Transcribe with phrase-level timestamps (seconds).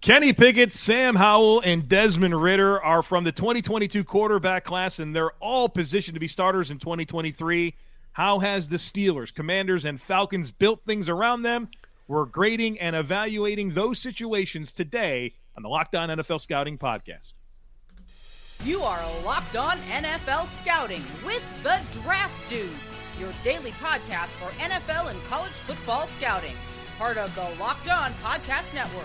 [0.00, 5.32] Kenny Pickett, Sam Howell, and Desmond Ridder are from the 2022 quarterback class, and they're
[5.40, 7.74] all positioned to be starters in 2023.
[8.12, 11.68] How has the Steelers, Commanders, and Falcons built things around them?
[12.08, 17.34] We're grading and evaluating those situations today on the Locked On NFL Scouting Podcast.
[18.64, 22.72] You are Locked On NFL Scouting with the Draft Dudes,
[23.18, 26.56] your daily podcast for NFL and college football scouting.
[26.96, 29.04] Part of the Locked On Podcast Network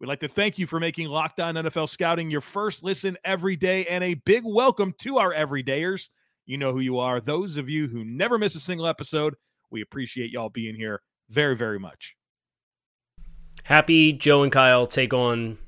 [0.00, 3.54] We'd like to thank you for making Locked On NFL Scouting your first listen every
[3.54, 6.08] day and a big welcome to our everydayers.
[6.46, 7.20] You know who you are.
[7.20, 9.34] Those of you who never miss a single episode,
[9.70, 12.16] we appreciate y'all being here very, very much.
[13.64, 15.58] Happy Joe and Kyle take on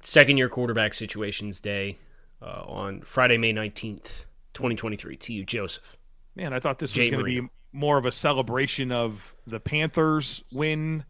[0.00, 1.98] second year quarterback situations day
[2.40, 4.24] uh, on Friday, May 19th,
[4.54, 5.18] 2023.
[5.18, 5.98] To you, Joseph.
[6.34, 10.42] Man, I thought this was going to be more of a celebration of the Panthers
[10.50, 11.04] win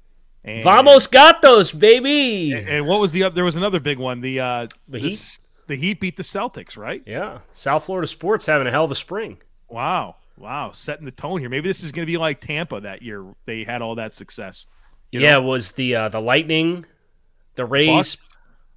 [0.46, 2.52] and, Vamos Gatos, baby!
[2.52, 4.20] And, and, what was the up there was another big one.
[4.20, 5.40] The uh, the Heat.
[5.66, 7.02] The Heat beat the Celtics, right?
[7.04, 7.40] Yeah.
[7.50, 9.38] South Florida sports having a hell of a spring.
[9.68, 11.48] Wow, wow, setting the tone here.
[11.48, 13.24] Maybe this is going to be like Tampa that year.
[13.46, 14.66] They had all that success.
[15.10, 15.26] You know?
[15.26, 16.86] Yeah, was the uh, the Lightning,
[17.56, 18.28] the Rays Bucks?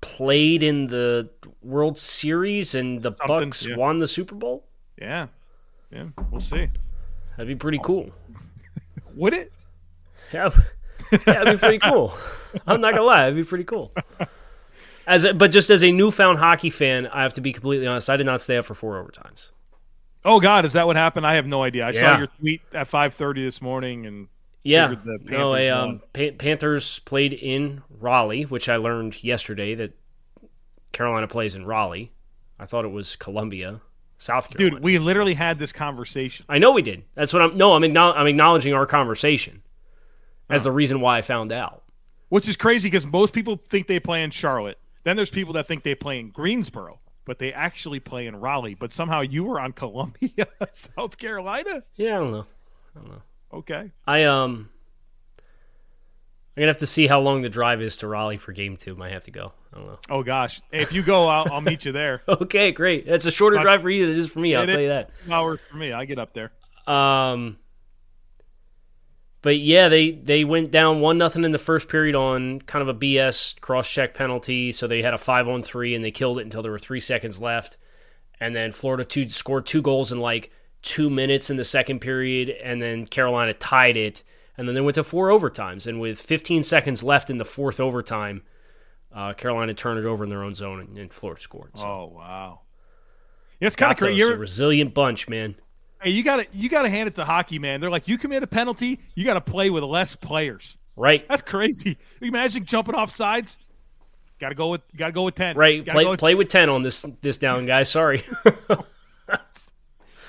[0.01, 1.29] played in the
[1.61, 3.75] World Series and the Something, Bucks yeah.
[3.75, 4.65] won the Super Bowl?
[4.99, 5.27] Yeah,
[5.91, 6.67] yeah, we'll see.
[7.37, 8.09] That'd be pretty cool.
[9.15, 9.53] Would it?
[10.33, 10.49] Yeah
[11.11, 12.17] yeah, it'd be pretty cool.
[12.67, 13.93] I'm not gonna lie, it'd be pretty cool.
[15.07, 18.09] As a, but just as a newfound hockey fan, I have to be completely honest.
[18.09, 19.49] I did not stay up for four overtimes.
[20.23, 21.25] Oh God, is that what happened?
[21.25, 21.85] I have no idea.
[21.85, 21.99] I yeah.
[21.99, 24.27] saw your tweet at 5:30 this morning, and
[24.63, 24.93] yeah,
[25.23, 29.97] no, a, um, pa- Panthers played in Raleigh, which I learned yesterday that
[30.91, 32.11] Carolina plays in Raleigh.
[32.59, 33.81] I thought it was Columbia,
[34.17, 34.75] South Carolina.
[34.75, 36.45] Dude, we literally had this conversation.
[36.49, 37.03] I know we did.
[37.15, 37.55] That's what I'm.
[37.55, 39.63] No, I'm, acknow- I'm acknowledging our conversation
[40.49, 41.83] as the reason why I found out.
[42.29, 44.77] Which is crazy because most people think they play in Charlotte.
[45.03, 48.75] Then there's people that think they play in Greensboro, but they actually play in Raleigh.
[48.75, 51.83] But somehow you were on Columbia, South Carolina.
[51.95, 52.45] Yeah, I don't know.
[52.95, 53.21] I don't know.
[53.53, 53.91] Okay.
[54.05, 54.69] I um.
[56.57, 58.93] I'm gonna have to see how long the drive is to Raleigh for game two.
[58.93, 59.53] Might have to go.
[59.71, 59.99] I don't know.
[60.09, 62.21] Oh gosh, hey, if you go, I'll, I'll meet you there.
[62.27, 63.07] okay, great.
[63.07, 64.55] It's a shorter drive for you than it is for me.
[64.55, 65.11] I'll tell you that.
[65.31, 65.93] Hours for me.
[65.93, 66.51] I get up there.
[66.85, 67.57] Um,
[69.41, 72.89] but yeah, they they went down one nothing in the first period on kind of
[72.89, 74.71] a BS cross check penalty.
[74.71, 76.99] So they had a five on three and they killed it until there were three
[76.99, 77.77] seconds left.
[78.39, 80.51] And then Florida two scored two goals in like
[80.81, 84.23] two minutes in the second period, and then Carolina tied it.
[84.57, 85.87] And then they went to four overtimes.
[85.87, 88.41] And with 15 seconds left in the fourth overtime,
[89.13, 91.71] uh, Carolina turned it over in their own zone and, and Florida scored.
[91.75, 91.85] So.
[91.85, 92.61] Oh wow!
[93.59, 94.17] Yeah, it's kind of crazy.
[94.17, 95.55] You're a resilient bunch, man.
[96.01, 97.81] Hey, you got to you got to hand it to hockey, man.
[97.81, 100.77] They're like, you commit a penalty, you got to play with less players.
[100.95, 101.27] Right.
[101.27, 101.97] That's crazy.
[102.21, 103.57] Imagine jumping off sides.
[104.39, 105.57] Got to go with got to go with ten.
[105.57, 105.85] Right.
[105.85, 107.89] Play with play with ten on this this down, guys.
[107.89, 108.23] Sorry.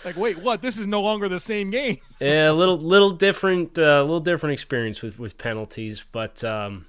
[0.04, 0.62] like, wait, what?
[0.62, 1.98] This is no longer the same game.
[2.20, 6.86] yeah, a little little different, a uh, little different experience with with penalties, but um,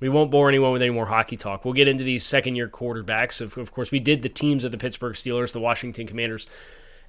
[0.00, 1.64] we won't bore anyone with any more hockey talk.
[1.64, 3.40] We'll get into these second year quarterbacks.
[3.40, 6.46] Of, of course, we did the teams of the Pittsburgh Steelers, the Washington Commanders,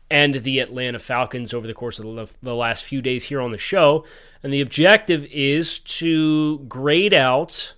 [0.09, 3.57] and the Atlanta Falcons over the course of the last few days here on the
[3.57, 4.05] show.
[4.43, 7.73] And the objective is to grade out,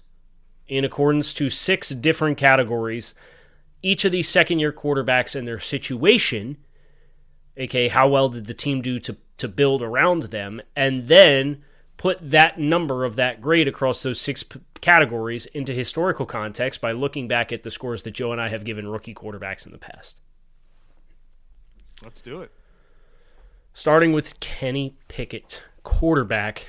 [0.68, 3.14] in accordance to six different categories,
[3.82, 6.58] each of these second year quarterbacks and their situation,
[7.56, 11.64] aka how well did the team do to, to build around them, and then
[11.96, 16.92] put that number of that grade across those six p- categories into historical context by
[16.92, 19.78] looking back at the scores that Joe and I have given rookie quarterbacks in the
[19.78, 20.18] past.
[22.04, 22.52] Let's do it.
[23.74, 26.66] Starting with Kenny Pickett, quarterback,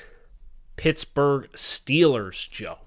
[0.76, 2.78] Pittsburgh Steelers, Joe.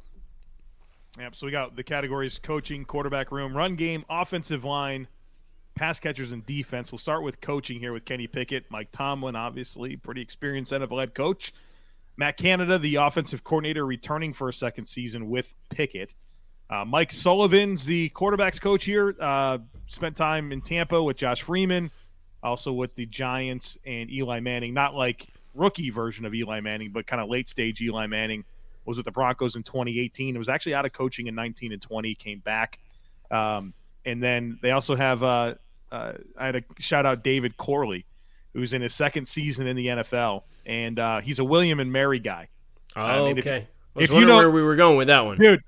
[1.20, 5.08] Yep, so we got the categories coaching, quarterback room, run game, offensive line,
[5.76, 6.92] pass catchers and defense.
[6.92, 11.14] We'll start with coaching here with Kenny Pickett, Mike Tomlin, obviously pretty experienced NFL head
[11.14, 11.54] coach.
[12.18, 16.14] Matt Canada, the offensive coordinator, returning for a second season with Pickett.
[16.70, 19.16] Uh, Mike Sullivan's the quarterbacks coach here.
[19.20, 19.58] Uh,
[19.88, 21.92] spent time in Tampa with Josh Freeman,
[22.44, 24.74] also with the Giants and Eli Manning.
[24.74, 28.44] Not like rookie version of Eli Manning, but kind of late stage Eli Manning
[28.86, 30.36] was with the Broncos in 2018.
[30.36, 32.16] It was actually out of coaching in 19 and 20.
[32.16, 32.80] Came back,
[33.30, 33.74] um,
[34.06, 35.24] and then they also have.
[35.24, 35.56] Uh,
[35.92, 38.06] uh, I had a shout out David Corley,
[38.54, 42.20] who's in his second season in the NFL, and uh, he's a William and Mary
[42.20, 42.48] guy.
[42.96, 43.68] Oh, I mean, if- okay.
[43.96, 45.38] I was if you know- where we were going with that one.
[45.38, 45.62] dude.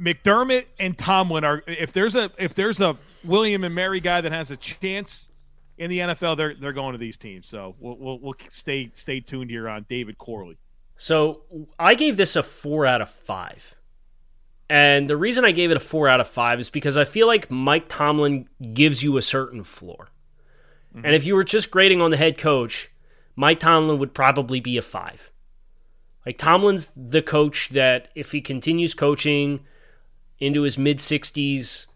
[0.00, 4.30] McDermott and Tomlin are if there's a if there's a William and Mary guy that
[4.30, 5.26] has a chance
[5.78, 7.48] in the NFL, they're they're going to these teams.
[7.48, 10.58] So we'll we'll, we'll stay stay tuned here on David Corley.
[10.96, 11.42] So
[11.78, 13.74] I gave this a four out of five.
[14.70, 17.26] And the reason I gave it a four out of five is because I feel
[17.26, 20.08] like Mike Tomlin gives you a certain floor.
[20.94, 21.04] Mm-hmm.
[21.04, 22.90] And if you were just grading on the head coach,
[23.36, 25.30] Mike Tomlin would probably be a five.
[26.24, 29.60] Like Tomlin's the coach that if he continues coaching
[30.38, 31.86] into his mid 60s,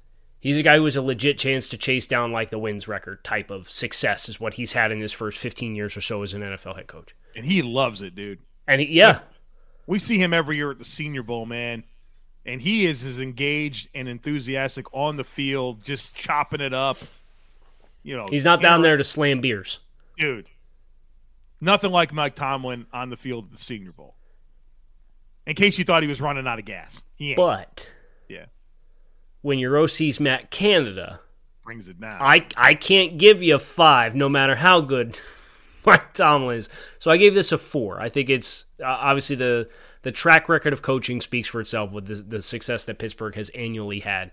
[0.47, 3.25] he's a guy who has a legit chance to chase down like the wins record
[3.25, 6.35] type of success is what he's had in his first 15 years or so as
[6.35, 7.17] an NFL head coach.
[7.35, 8.39] And he loves it, dude.
[8.69, 9.21] And he, yeah,
[9.89, 11.83] We see him every year at the Senior Bowl, man.
[12.45, 16.99] And he is as engaged and enthusiastic on the field, just chopping it up.
[18.05, 19.81] You know, He's not down there to slam beers.
[20.17, 20.47] dude.
[21.61, 24.15] Nothing like Mike Tomlin on the field at the Senior Bowl.
[25.47, 27.37] In case you thought he was running out of gas, he ain't.
[27.37, 27.89] But
[28.29, 28.45] yeah,
[29.47, 31.21] when your OC's Matt Canada,
[31.63, 32.19] brings it down.
[32.21, 35.17] I I can't give you a five, no matter how good
[35.87, 36.69] Mike Tomlin is.
[36.99, 38.01] So I gave this a four.
[38.01, 39.69] I think it's uh, obviously the
[40.03, 43.51] the track record of coaching speaks for itself with the, the success that Pittsburgh has
[43.51, 44.33] annually had.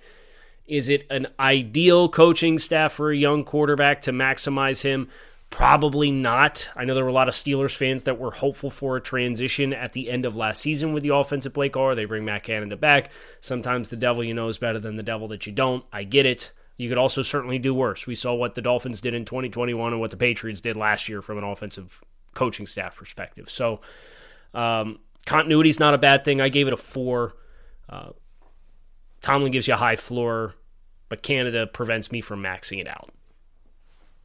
[0.66, 5.10] Is it an ideal coaching staff for a young quarterback to maximize him?
[5.54, 6.68] Probably not.
[6.76, 9.72] I know there were a lot of Steelers fans that were hopeful for a transition
[9.72, 11.94] at the end of last season with the offensive play caller.
[11.94, 13.12] They bring Matt Canada back.
[13.40, 15.86] Sometimes the devil you know is better than the devil that you don't.
[15.94, 16.52] I get it.
[16.76, 18.08] You could also certainly do worse.
[18.08, 21.22] We saw what the Dolphins did in 2021 and what the Patriots did last year
[21.22, 22.04] from an offensive
[22.34, 23.48] coaching staff perspective.
[23.48, 23.80] So,
[24.56, 26.42] um, continuity is not a bad thing.
[26.42, 27.36] I gave it a four.
[27.88, 28.10] Uh,
[29.22, 30.56] Tomlin gives you a high floor,
[31.10, 33.12] but Canada prevents me from maxing it out.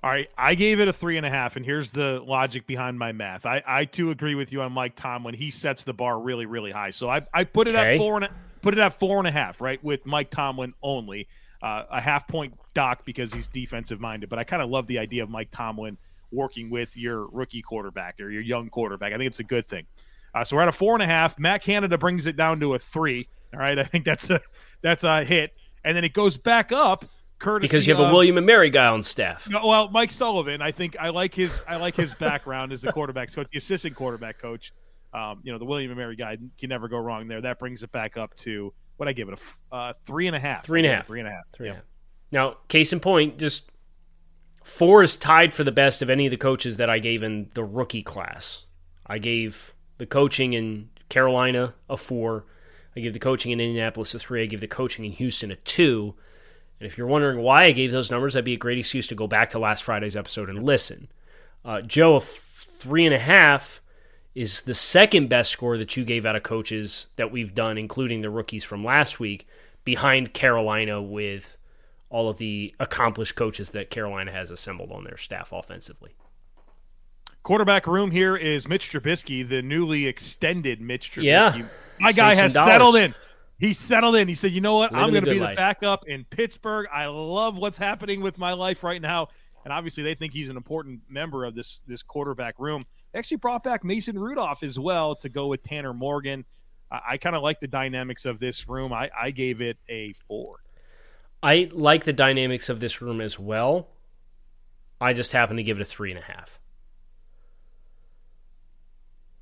[0.02, 2.96] All right, I gave it a three and a half, and here's the logic behind
[2.98, 3.44] my math.
[3.44, 5.34] I, I too agree with you on Mike Tomlin.
[5.34, 6.92] He sets the bar really, really high.
[6.92, 7.94] So I, I put it Okay.
[7.94, 8.30] at four and a,
[8.62, 11.26] put it at four and a half, right, with Mike Tomlin only.
[11.60, 15.00] Uh, a half point doc because he's defensive minded, but I kind of love the
[15.00, 15.98] idea of Mike Tomlin
[16.30, 19.12] working with your rookie quarterback or your young quarterback.
[19.12, 19.84] I think it's a good thing.
[20.32, 21.36] Uh, so we're at a four and a half.
[21.40, 23.26] Matt Canada brings it down to a three.
[23.52, 24.40] All right, I think that's a
[24.82, 25.52] that's a hit,
[25.84, 27.04] and then it goes back up.
[27.38, 29.48] Courtesy Because you have a William and Mary guy on staff.
[29.48, 32.92] no, well, Mike Sullivan, I think I like his I like his background as the
[32.92, 34.72] quarterback coach, the assistant quarterback coach.
[35.14, 37.40] Um, you know, the William and Mary guy can never go wrong there.
[37.40, 40.34] That brings it back up to what I give it a f- uh, three and
[40.36, 40.64] a half.
[40.66, 41.06] Three and a half.
[41.06, 41.44] Three and a half.
[41.52, 41.82] Three and a Yeah.
[41.82, 41.88] half.
[42.30, 43.70] Now, case in point, just
[44.64, 47.50] four is tied for the best of any of the coaches that I gave in
[47.54, 48.64] the rookie class.
[49.06, 52.44] I gave the coaching in Carolina a four.
[52.96, 54.42] I gave the coaching in Indianapolis a three.
[54.42, 56.14] I gave the coaching in Houston a two.
[56.80, 59.14] And if you're wondering why I gave those numbers, that'd be a great excuse to
[59.14, 61.08] go back to last Friday's episode and listen.
[61.64, 63.82] Uh, Joe, a f- three and a half
[64.34, 68.20] is the second best score that you gave out of coaches that we've done, including
[68.20, 69.48] the rookies from last week,
[69.84, 71.56] behind Carolina with
[72.10, 76.14] all of the accomplished coaches that Carolina has assembled on their staff offensively.
[77.42, 81.24] Quarterback room here is Mitch Trubisky, the newly extended Mitch Trubisky.
[81.24, 81.62] Yeah.
[81.98, 82.72] My guy has dollars.
[82.72, 83.14] settled in.
[83.58, 84.28] He settled in.
[84.28, 84.92] He said, "You know what?
[84.92, 86.86] Living I'm going to be the backup in Pittsburgh.
[86.92, 89.28] I love what's happening with my life right now."
[89.64, 92.86] And obviously, they think he's an important member of this this quarterback room.
[93.12, 96.44] They actually brought back Mason Rudolph as well to go with Tanner Morgan.
[96.90, 98.92] I, I kind of like the dynamics of this room.
[98.92, 100.60] I, I gave it a four.
[101.42, 103.88] I like the dynamics of this room as well.
[105.00, 106.58] I just happen to give it a three and a half.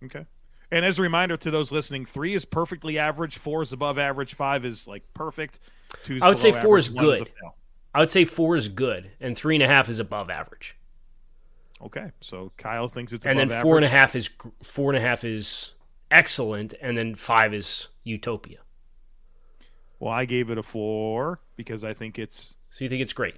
[0.05, 0.27] Okay.
[0.77, 4.35] And as a reminder to those listening, three is perfectly average, four is above average,
[4.35, 5.59] five is like perfect.
[6.21, 7.29] I would say four average, is good.
[7.41, 7.57] fail.
[7.95, 10.77] I would say four is good, and three and a half is above average,
[11.83, 14.01] Okay, so Kyle thinks it's and above then four and a average.
[14.01, 14.31] half is
[14.63, 15.73] four and a half is
[16.11, 18.59] excellent, and then five is utopia.
[19.99, 22.55] Well, I gave it a four because I think it's.
[22.71, 23.37] So you think it's great?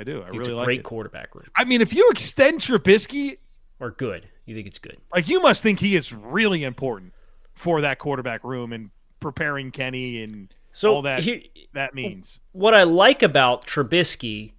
[0.00, 0.22] I do.
[0.22, 0.84] I It's really a like great it.
[0.84, 3.38] quarterback room, I mean, if you extend Trubisky,
[3.78, 4.26] or good?
[4.46, 4.98] You think it's good?
[5.14, 7.12] like you must think he is really important
[7.54, 11.42] for that quarterback room and preparing Kenny and So all that here-
[11.74, 12.40] that means.
[12.52, 14.52] what I like about Trubisky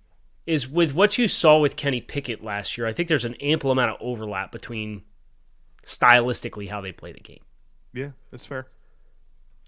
[0.46, 2.86] is with what you saw with Kenny Pickett last year.
[2.88, 5.04] I think there's an ample amount of overlap between
[5.86, 7.44] stylistically how they play the game.
[7.94, 8.68] Yeah, that's fair.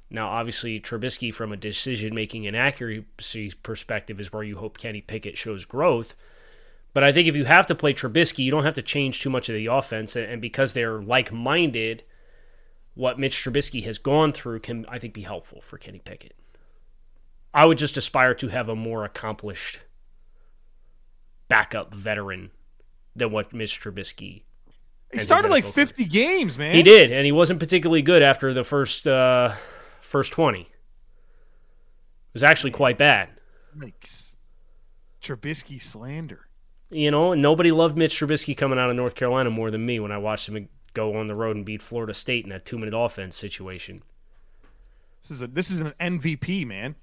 [0.10, 5.02] Now, obviously, Trubisky, from a decision making and accuracy perspective, is where you hope Kenny
[5.02, 6.16] Pickett shows growth.
[6.96, 9.30] But I think if you have to play Trubisky, you don't have to change too
[9.30, 10.16] much of the offense.
[10.16, 12.04] And because they're like minded,
[12.94, 16.38] what Mitch Trubisky has gone through can, I think, be helpful for Kenny Pickett.
[17.54, 19.82] I would just aspire to have a more accomplished
[21.50, 22.52] backup veteran
[23.14, 24.44] than what Mitch Trubisky.
[25.12, 26.08] He started like 50 career.
[26.10, 26.76] games, man.
[26.76, 29.54] He did, and he wasn't particularly good after the first uh,
[30.00, 30.62] first 20.
[30.62, 30.68] It
[32.32, 33.32] was actually quite bad.
[33.76, 34.30] Mitch
[35.22, 36.46] Trubisky slander.
[36.90, 40.12] You know, nobody loved Mitch Trubisky coming out of North Carolina more than me when
[40.12, 42.94] I watched him go on the road and beat Florida State in that two minute
[42.98, 44.04] offense situation.
[45.24, 46.96] This is a this is an MVP, man.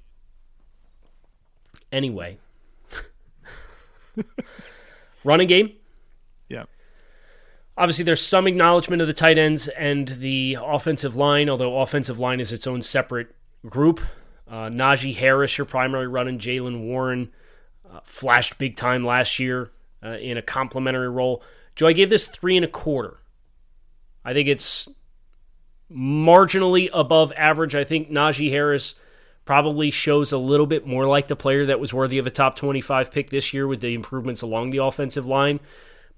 [1.90, 2.38] Anyway,
[5.24, 5.72] running game.
[6.48, 6.64] Yeah.
[7.76, 12.40] Obviously, there's some acknowledgement of the tight ends and the offensive line, although offensive line
[12.40, 13.34] is its own separate
[13.66, 14.00] group.
[14.48, 17.32] Uh, Najee Harris, your primary running, Jaylen Warren
[17.92, 19.70] uh, flashed big time last year
[20.02, 21.42] uh, in a complementary role.
[21.76, 23.18] Joe, I gave this three and a quarter.
[24.24, 24.88] I think it's
[25.90, 27.74] marginally above average.
[27.74, 28.94] I think Najee Harris
[29.44, 32.56] probably shows a little bit more like the player that was worthy of a top
[32.56, 35.60] 25 pick this year with the improvements along the offensive line.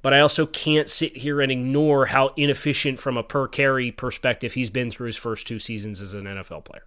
[0.02, 4.52] But I also can't sit here and ignore how inefficient from a per carry perspective
[4.52, 6.84] he's been through his first two seasons as an NFL player.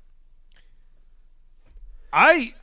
[2.13, 2.53] I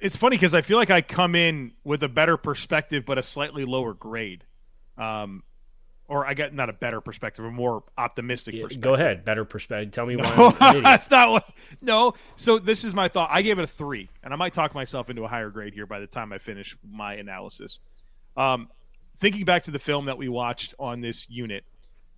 [0.00, 3.22] it's funny because I feel like I come in with a better perspective but a
[3.22, 4.44] slightly lower grade.
[4.96, 5.42] Um,
[6.08, 8.80] or I get not a better perspective, a more optimistic yeah, perspective.
[8.80, 9.92] Go ahead, better perspective.
[9.92, 10.34] Tell me why.
[10.34, 10.50] No,
[10.80, 11.50] that's not what.
[11.82, 13.28] No, so this is my thought.
[13.30, 15.86] I gave it a three, and I might talk myself into a higher grade here
[15.86, 17.78] by the time I finish my analysis.
[18.38, 18.68] Um,
[19.18, 21.64] thinking back to the film that we watched on this unit,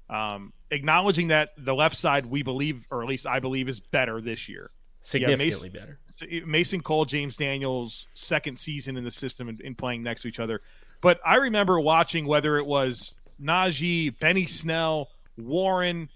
[0.08, 4.20] um, acknowledging that the left side we believe, or at least I believe, is better
[4.20, 4.70] this year.
[5.02, 5.98] Significantly yeah, Mason, better.
[6.30, 10.28] Eh, Mason Cole, James Daniels, second season in the system and, and playing next to
[10.28, 10.60] each other.
[11.00, 16.08] But I remember watching whether it was Najee, Benny Snell, Warren.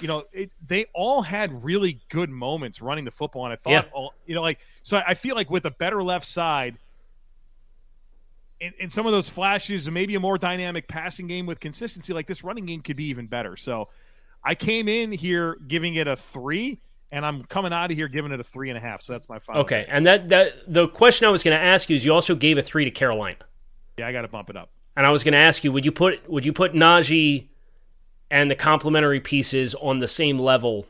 [0.00, 3.70] You know, it, they all had really good moments running the football, and I thought,
[3.70, 3.90] yeah.
[3.92, 5.00] all, you know, like so.
[5.06, 6.76] I feel like with a better left side,
[8.60, 12.26] and, in some of those flashes, maybe a more dynamic passing game with consistency, like
[12.26, 13.56] this running game could be even better.
[13.56, 13.88] So,
[14.44, 18.32] I came in here giving it a three, and I'm coming out of here giving
[18.32, 19.02] it a three and a half.
[19.02, 19.62] So that's my final.
[19.62, 22.34] Okay, and that that the question I was going to ask you is, you also
[22.34, 23.38] gave a three to Carolina.
[23.98, 24.70] Yeah, I got to bump it up.
[24.96, 27.48] And I was going to ask you, would you put would you put Najee
[28.30, 30.86] and the complementary pieces on the same level,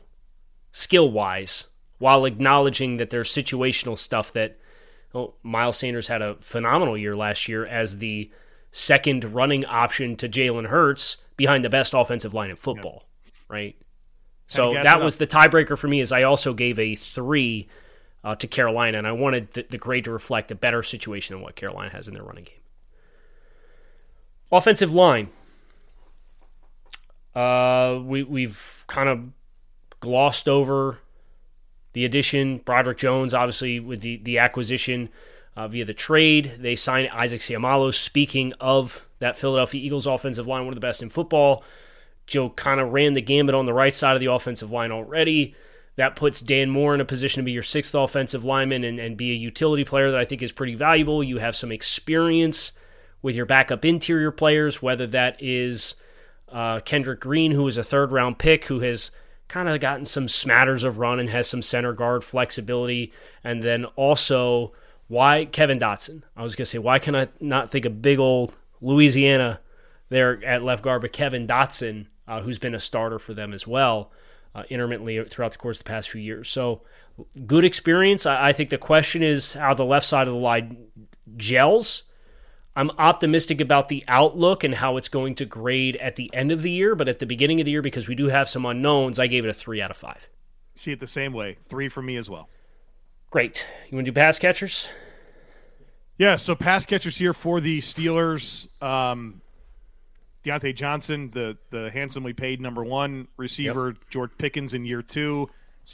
[0.71, 1.67] skill wise,
[1.99, 4.57] while acknowledging that there's situational stuff that
[5.13, 8.31] well, Miles Sanders had a phenomenal year last year as the
[8.71, 13.31] second running option to Jalen Hurts behind the best offensive line in football, yeah.
[13.49, 13.75] right?
[14.47, 15.99] So that was the tiebreaker for me.
[15.99, 17.67] Is I also gave a three
[18.23, 21.43] uh, to Carolina, and I wanted the, the grade to reflect a better situation than
[21.43, 22.55] what Carolina has in their running game.
[24.51, 25.29] Offensive line.
[27.35, 29.19] Uh, we we've kind of
[29.99, 30.99] glossed over
[31.93, 32.57] the addition.
[32.59, 35.09] Broderick Jones, obviously, with the the acquisition
[35.55, 37.93] uh, via the trade, they signed Isaac Seumalo.
[37.93, 41.63] Speaking of that Philadelphia Eagles offensive line, one of the best in football.
[42.27, 45.55] Joe kind of ran the gambit on the right side of the offensive line already.
[45.95, 49.17] That puts Dan Moore in a position to be your sixth offensive lineman and, and
[49.17, 51.23] be a utility player that I think is pretty valuable.
[51.23, 52.71] You have some experience
[53.23, 55.95] with your backup interior players, whether that is
[56.49, 59.09] uh, Kendrick Green, who is a third round pick, who has
[59.47, 63.11] kind of gotten some smatters of run and has some center guard flexibility,
[63.43, 64.73] and then also
[65.07, 66.23] why Kevin Dotson.
[66.35, 69.61] I was gonna say why can I not think of big old Louisiana
[70.09, 73.65] there at left guard, but Kevin Dotson, uh, who's been a starter for them as
[73.65, 74.11] well.
[74.55, 76.49] Uh, intermittently throughout the course of the past few years.
[76.49, 76.81] So,
[77.45, 78.25] good experience.
[78.25, 80.87] I, I, think the question is how the left side of the line
[81.35, 82.03] gels.
[82.75, 86.63] I'm optimistic about the outlook and how it's going to grade at the end of
[86.63, 89.19] the year, but at the beginning of the year, because we do have some unknowns,
[89.19, 90.27] I gave it a three out of five.
[90.75, 91.57] See it the same way.
[91.69, 92.49] Three for me as well.
[93.29, 93.65] Great.
[93.89, 94.87] You want to do pass catchers?
[96.17, 98.67] Yeah, so pass catchers here for the Steelers.
[98.81, 99.41] Um,
[100.47, 103.97] Diontae Johnson, the the handsomely paid number one receiver, yep.
[104.09, 105.49] George Pickens in year two,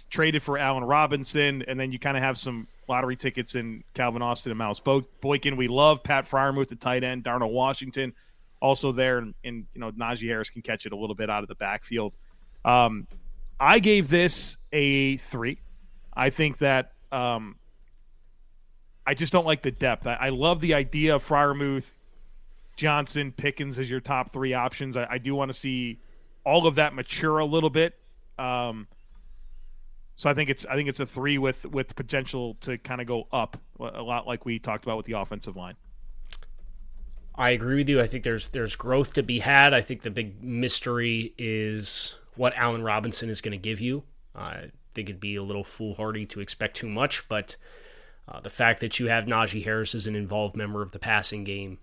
[0.09, 4.21] traded for Allen Robinson, and then you kind of have some lottery tickets in Calvin
[4.21, 5.55] Austin and Miles Boykin.
[5.55, 7.23] We love Pat Freiermuth, the tight end.
[7.23, 8.13] Darnell Washington
[8.59, 11.43] also there, and, and, you know Najee Harris can catch it a little bit out
[11.43, 12.13] of the backfield.
[12.63, 13.07] Um,
[13.59, 15.59] I gave this a three.
[16.13, 17.55] I think that um,
[19.05, 20.07] I just don't like the depth.
[20.07, 21.85] I, I love the idea of Freiermuth,
[22.75, 24.97] Johnson, Pickens as your top three options.
[24.97, 25.99] I, I do want to see
[26.45, 27.97] all of that mature a little bit.
[28.37, 28.87] Um,
[30.15, 33.07] so I think it's I think it's a three with with potential to kind of
[33.07, 35.75] go up a lot, like we talked about with the offensive line.
[37.35, 37.99] I agree with you.
[37.99, 39.73] I think there's there's growth to be had.
[39.73, 44.03] I think the big mystery is what Allen Robinson is going to give you.
[44.35, 47.55] I think it'd be a little foolhardy to expect too much, but
[48.27, 51.43] uh, the fact that you have Najee Harris as an involved member of the passing
[51.43, 51.79] game,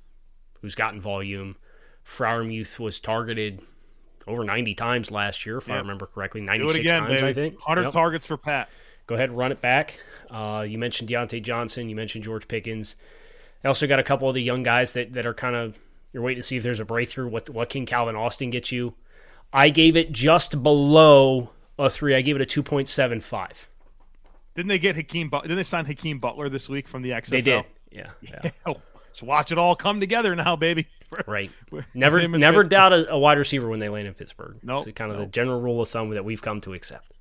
[0.61, 1.57] who's gotten volume,
[2.05, 3.61] Freiermuth was targeted
[4.27, 5.77] over 90 times last year, if yep.
[5.77, 6.41] I remember correctly.
[6.41, 7.27] 96 again, times, baby.
[7.27, 7.55] I think.
[7.55, 7.93] 100 yep.
[7.93, 8.69] targets for Pat.
[9.07, 9.99] Go ahead and run it back.
[10.31, 11.89] Uh, you mentioned Diontae Johnson.
[11.89, 12.97] You mentioned George Pickens.
[13.65, 15.79] I also got a couple of the young guys that, that are kind of
[16.13, 17.29] you're waiting to see if there's a breakthrough.
[17.29, 18.95] What what can Calvin Austin get you?
[19.53, 22.15] I gave it just below a three.
[22.15, 23.69] I gave it a two point seven five.
[24.55, 25.29] Didn't they get Hakeem?
[25.29, 27.29] But- didn't they sign Hakeem Butler this week from the XFL?
[27.29, 27.65] They did.
[27.91, 28.11] Yeah.
[28.21, 28.51] yeah.
[29.13, 30.87] so watch it all come together now, baby.
[31.27, 31.51] right.
[31.95, 34.59] Never never doubt a, a, wide receiver when they land in Pittsburgh.
[34.63, 35.27] No, nope, it's kind of nope.
[35.27, 37.13] the general rule of thumb that we've come to accept.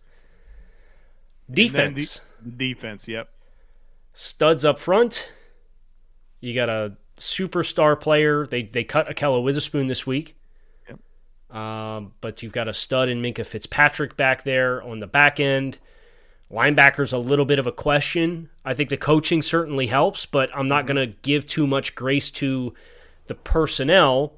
[1.49, 2.21] Defense.
[2.43, 3.07] De- defense.
[3.07, 3.29] Yep.
[4.13, 5.31] Studs up front.
[6.39, 8.45] You got a superstar player.
[8.45, 10.37] They they cut Ahkello Witherspoon this week.
[10.87, 11.57] Yep.
[11.57, 15.79] Um, but you've got a stud in Minkah Fitzpatrick back there on the back end.
[16.51, 18.49] Linebackers a little bit of a question.
[18.65, 22.31] I think the coaching certainly helps, but I'm not going to give too much grace
[22.31, 22.73] to
[23.27, 24.33] the personnel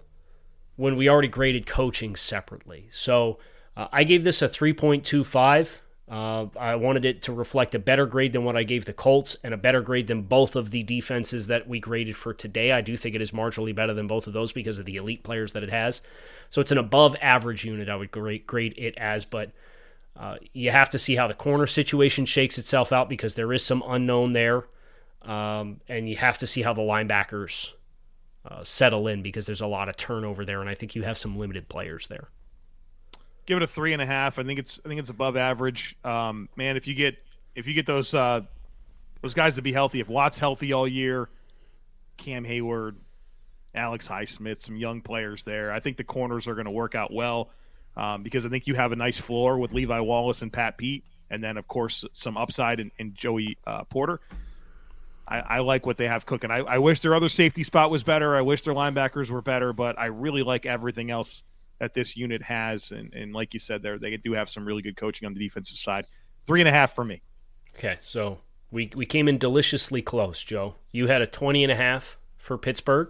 [0.76, 2.90] when we already graded coaching separately.
[2.92, 3.40] So
[3.78, 5.80] uh, I gave this a 3.25.
[6.10, 9.38] Uh, I wanted it to reflect a better grade than what I gave the Colts
[9.44, 12.74] and a better grade than both of the defenses that we graded for today.
[12.74, 15.24] I do think it is marginally better than both of those because of the elite
[15.24, 16.02] players that it has.
[16.50, 19.52] So it's an above average unit, I would grade it as, but
[20.18, 23.64] uh, you have to see how the corner situation shakes itself out because there is
[23.64, 24.66] some unknown there.
[25.22, 27.72] Um, and you have to see how the linebackers
[28.44, 31.18] uh, settle in because there's a lot of turnover there, and I think you have
[31.18, 32.30] some limited players there
[33.46, 34.40] give it a three and a half.
[34.40, 35.98] I think it's I think it's above average.
[36.04, 37.18] Um, man, if you get
[37.56, 38.42] if you get those uh,
[39.22, 41.30] those guys to be healthy, if Watt's healthy all year,
[42.18, 42.96] Cam Heyward,
[43.76, 45.72] Alex Highsmith, some young players there.
[45.72, 47.50] I think the corners are going to work out well
[47.98, 51.04] um, because I think you have a nice floor with Levi Wallace and Pat Pete,
[51.30, 54.20] and then of course some upside in, in Joey uh, Porter.
[55.28, 56.52] I, I, like what they have cooking.
[56.52, 58.36] I, I wish their other safety spot was better.
[58.36, 61.44] I wish their linebackers were better, but I really like everything else
[61.80, 62.92] that this unit has.
[62.92, 65.40] And, and like you said, there they do have some really good coaching on the
[65.40, 66.06] defensive side.
[66.48, 67.22] Three and a half for me.
[67.78, 68.40] Okay, so
[68.72, 70.76] we we came in deliciously close, Joe.
[70.92, 73.10] You had a 20 and a half for Pittsburgh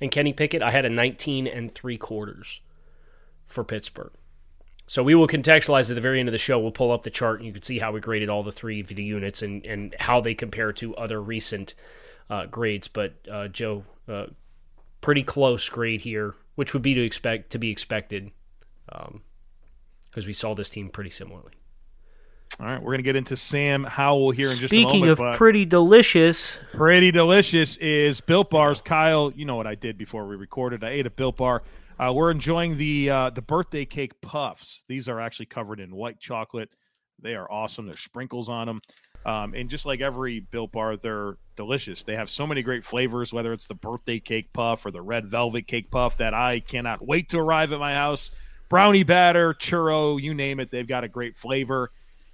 [0.00, 0.62] and Kenny Pickett.
[0.62, 2.60] I had a 19 and three quarters
[3.54, 4.12] for Pittsburgh.
[4.86, 6.58] So we will contextualize at the very end of the show.
[6.58, 8.80] We'll pull up the chart and you can see how we graded all the three
[8.80, 11.74] of the units and, and how they compare to other recent
[12.28, 12.88] uh, grades.
[12.88, 14.26] But uh, Joe, uh,
[15.00, 18.30] pretty close grade here which would be to expect to be expected,
[18.86, 21.52] because um, we saw this team pretty similarly.
[22.60, 24.90] All right, we're going to get into Sam Howell here in just a moment.
[24.90, 28.80] Speaking of pretty delicious, pretty delicious is Built Bars.
[28.80, 30.84] Kyle, you know what I did before we recorded?
[30.84, 31.64] I ate a Built Bar.
[31.98, 34.84] Uh, we're enjoying the uh, the birthday cake puffs.
[34.88, 36.68] These are actually covered in white chocolate.
[37.22, 37.86] They are awesome.
[37.86, 38.80] There's sprinkles on them.
[39.24, 42.04] Um, and just like every Built Bar, they're delicious.
[42.04, 45.26] They have so many great flavors, whether it's the birthday cake puff or the red
[45.26, 48.32] velvet cake puff that I cannot wait to arrive at my house.
[48.68, 51.90] Brownie batter, churro, you name it, they've got a great flavor.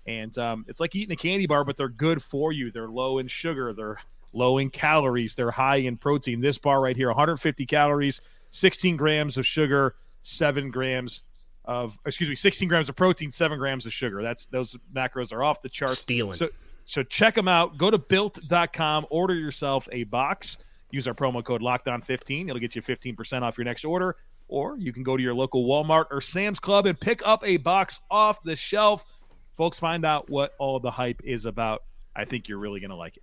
[0.07, 2.73] And um, it's like eating a candy bar, but they're good for you.
[2.73, 3.99] They're low in sugar, they're
[4.33, 6.41] low in calories, they're high in protein.
[6.41, 8.21] This bar right here, 150 calories,
[8.51, 11.23] 16 grams of sugar, seven grams
[11.65, 14.23] of excuse me, 16 grams of protein, seven grams of sugar.
[14.23, 15.99] That's those macros are off the charts.
[15.99, 16.35] Stealing.
[16.35, 16.49] So
[16.85, 17.79] so check them out.
[17.79, 20.59] Go to built.com, order yourself a box.
[20.91, 22.49] Use our promo code LOCKEDON15.
[22.49, 24.17] It'll get you 15% off your next order.
[24.49, 27.59] Or you can go to your local Walmart or Sam's Club and pick up a
[27.59, 29.05] box off the shelf.
[29.57, 31.85] Folks, find out what all the hype is about.
[32.17, 33.23] I think you're really going to like it.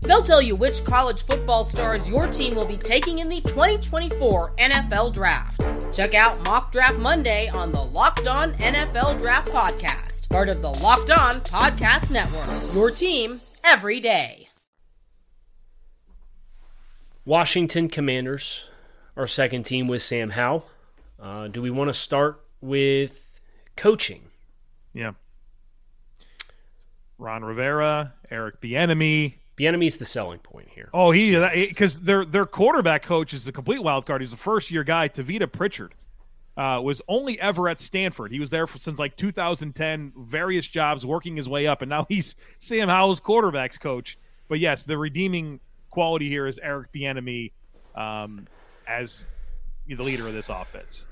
[0.00, 4.54] They'll tell you which college football stars your team will be taking in the 2024
[4.56, 5.60] NFL Draft.
[5.92, 10.68] Check out Mock Draft Monday on the Locked On NFL Draft Podcast part of the
[10.68, 12.74] Locked On Podcast Network.
[12.74, 14.48] Your team every day.
[17.24, 18.64] Washington Commanders,
[19.16, 20.66] our second team with Sam Howell.
[21.20, 23.40] Uh, do we want to start with
[23.76, 24.22] coaching?
[24.92, 25.12] Yeah.
[27.18, 29.34] Ron Rivera, Eric Bieniemy.
[29.58, 30.88] Bieniemy's the selling point here.
[30.94, 31.36] Oh, he
[31.68, 34.20] because their their quarterback coach is a complete wild card.
[34.20, 35.08] He's a first year guy.
[35.08, 35.94] Tavita Pritchard
[36.56, 38.30] uh, was only ever at Stanford.
[38.30, 42.06] He was there for, since like 2010, various jobs, working his way up, and now
[42.08, 44.18] he's Sam Howell's quarterbacks coach.
[44.48, 47.52] But yes, the redeeming quality here is Eric Bieniemy
[47.94, 48.46] um,
[48.86, 49.26] as
[49.86, 51.06] the leader of this offense.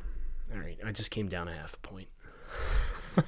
[0.55, 2.09] All right, I just came down a half a point.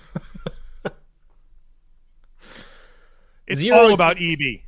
[3.48, 4.60] It's Zero- all about EB.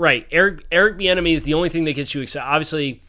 [0.00, 2.48] Right, Eric Eric Bieniemy is the only thing that gets you excited.
[2.48, 3.02] Obviously,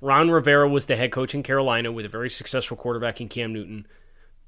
[0.00, 3.52] Ron Rivera was the head coach in Carolina with a very successful quarterback in Cam
[3.52, 3.88] Newton.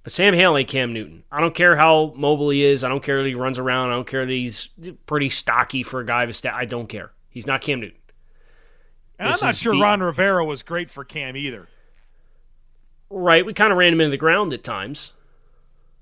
[0.04, 1.24] But Sam Howell ain't Cam Newton.
[1.32, 2.84] I don't care how mobile he is.
[2.84, 3.90] I don't care that he runs around.
[3.90, 4.68] I don't care that he's
[5.06, 6.54] pretty stocky for a guy of his stat.
[6.54, 7.10] I don't care.
[7.28, 7.98] He's not Cam Newton.
[9.18, 11.66] And This I'm not sure B- Ron Rivera was great for Cam either.
[13.10, 15.12] Right, we kind of ran him into the ground at times.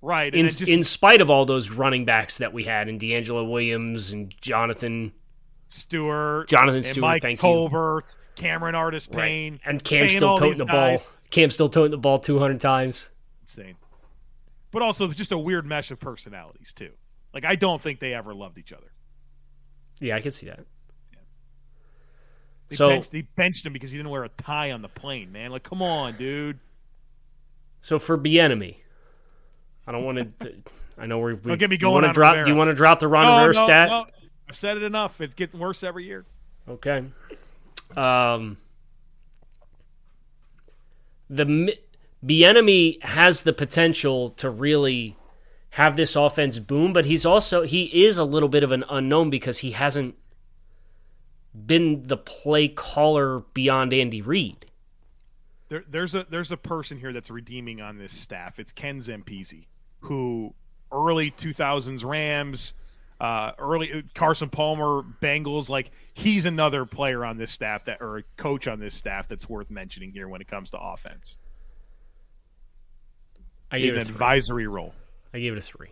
[0.03, 0.35] Right.
[0.35, 4.13] In, just in spite of all those running backs that we had, and DeAngelo Williams
[4.13, 5.13] and Jonathan
[5.69, 7.49] Stewart, Jonathan Stewart, Mike thank you.
[7.49, 11.03] Tolbert, Cameron Artis-Payne, and Cam still toting the guys.
[11.03, 11.13] ball.
[11.31, 13.11] Cam still toting the ball 200 times.
[13.43, 13.75] Insane.
[14.71, 16.91] But also just a weird mesh of personalities too.
[17.35, 18.93] Like I don't think they ever loved each other.
[20.01, 20.61] Yeah, I can see that.
[22.69, 25.31] They So- benched, they benched him because he didn't wear a tie on the plane,
[25.33, 25.51] man.
[25.51, 26.59] Like, come on, dude.
[27.81, 28.77] So for Bieniemy,
[29.87, 30.55] I don't want to.
[30.99, 31.35] I know we're.
[31.35, 32.45] We, Don't get me going wanna drop?
[32.45, 33.89] Do you want to drop the Ron No, Rivera no, stat?
[33.89, 34.07] no.
[34.49, 35.21] I've said it enough.
[35.21, 36.25] It's getting worse every year.
[36.69, 37.05] Okay.
[37.97, 38.59] Um,
[41.29, 41.77] the
[42.25, 45.17] Bieniemy has the potential to really
[45.71, 49.31] have this offense boom, but he's also he is a little bit of an unknown
[49.31, 50.15] because he hasn't
[51.55, 54.67] been the play caller beyond Andy Reid.
[55.69, 58.59] There, there's a there's a person here that's redeeming on this staff.
[58.59, 59.67] It's Ken Zampese,
[60.01, 60.55] who
[60.93, 62.75] early 2000s Rams,
[63.21, 65.69] uh, early Carson Palmer Bengals.
[65.69, 69.49] Like he's another player on this staff that or a coach on this staff that's
[69.49, 71.37] worth mentioning here when it comes to offense.
[73.71, 74.15] I gave an it a three.
[74.15, 74.95] advisory role.
[75.35, 75.89] I gave it a three.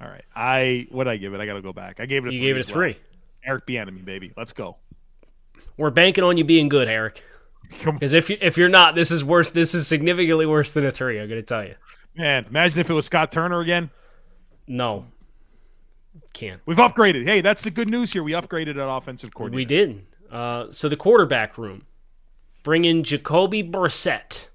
[0.00, 1.40] All right, I what did I give it?
[1.40, 1.98] I got to go back.
[1.98, 2.28] I gave it.
[2.28, 2.74] A You three gave it a well.
[2.80, 2.98] three.
[3.44, 4.76] Eric Bieniemy, baby, let's go.
[5.76, 7.22] We're banking on you being good, Eric.
[7.84, 9.50] Because if you, if you're not, this is worse.
[9.50, 11.20] This is significantly worse than a three.
[11.20, 11.74] I'm going to tell you.
[12.16, 13.90] man, imagine if it was Scott Turner again.
[14.66, 15.04] No,
[16.32, 16.60] can't.
[16.66, 17.24] We've upgraded.
[17.24, 18.22] Hey, that's the good news here.
[18.22, 19.56] We upgraded an offensive coordinator.
[19.56, 20.06] We did.
[20.30, 21.86] Uh, so the quarterback room,
[22.62, 24.48] bring in Jacoby Brissett.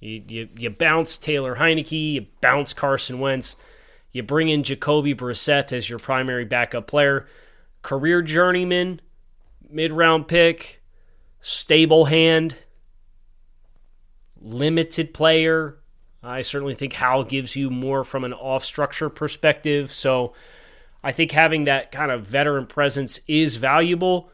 [0.00, 2.14] You, you you bounce Taylor Heinicke.
[2.14, 3.56] You bounce Carson Wentz.
[4.12, 7.26] You bring in Jacoby Brissett as your primary backup player,
[7.82, 9.00] career journeyman,
[9.70, 10.82] mid round pick,
[11.40, 12.56] stable hand,
[14.40, 15.78] limited player.
[16.22, 19.92] I certainly think Howell gives you more from an off structure perspective.
[19.92, 20.32] So
[21.02, 24.30] I think having that kind of veteran presence is valuable.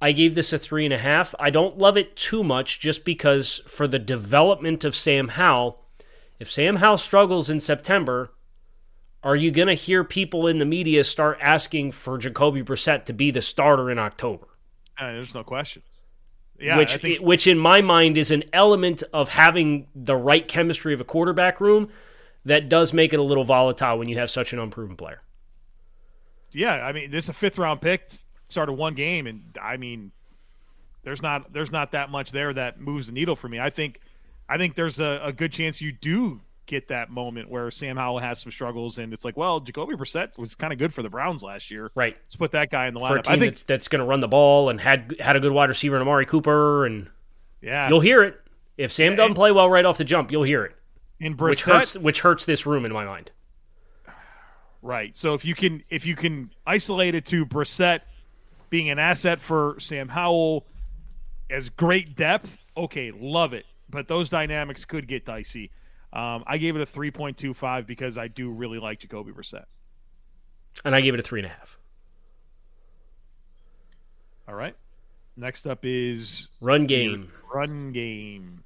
[0.00, 1.32] I gave this a three and a half.
[1.38, 5.80] I don't love it too much just because for the development of Sam Howell,
[6.40, 8.32] if Sam Howell struggles in September,
[9.22, 13.12] are you going to hear people in the media start asking for Jacoby Brissett to
[13.12, 14.48] be the starter in October?
[14.98, 15.82] Uh, there's no question.
[16.62, 20.94] Yeah, which, think which in my mind is an element of having the right chemistry
[20.94, 21.88] of a quarterback room
[22.44, 25.22] that does make it a little volatile when you have such an unproven player.
[26.52, 28.10] yeah, I mean, this is a fifth round pick,
[28.48, 30.12] started one game, and I mean,
[31.02, 33.58] there's not there's not that much there that moves the needle for me.
[33.58, 34.00] I think
[34.48, 38.20] I think there's a, a good chance you do get that moment where Sam Howell
[38.20, 41.10] has some struggles, and it's like, well, Jacoby Brissett was kind of good for the
[41.10, 41.90] Browns last year.
[41.94, 42.16] Right.
[42.24, 43.24] Let's put that guy in the For a lineup.
[43.24, 45.52] team I think, that's, that's going to run the ball and had had a good
[45.52, 47.08] wide receiver in Amari Cooper, and
[47.60, 48.40] yeah, you'll hear it.
[48.78, 50.74] If Sam doesn't and- play well right off the jump, you'll hear it,
[51.20, 53.30] which Brissett, hurts which hurts this room in my mind.
[54.80, 55.16] Right.
[55.16, 58.00] So if you can if you can isolate it to Brissett
[58.70, 60.66] being an asset for Sam Howell
[61.50, 63.66] as great depth, okay, love it.
[63.90, 65.70] But those dynamics could get dicey.
[66.12, 69.32] Um, I gave it a three point two five because I do really like Jacoby
[69.32, 69.64] Brissett.
[70.84, 71.78] And I gave it a three and a half.
[74.48, 74.74] All right.
[75.36, 77.32] Next up is Run game.
[77.52, 78.64] run game.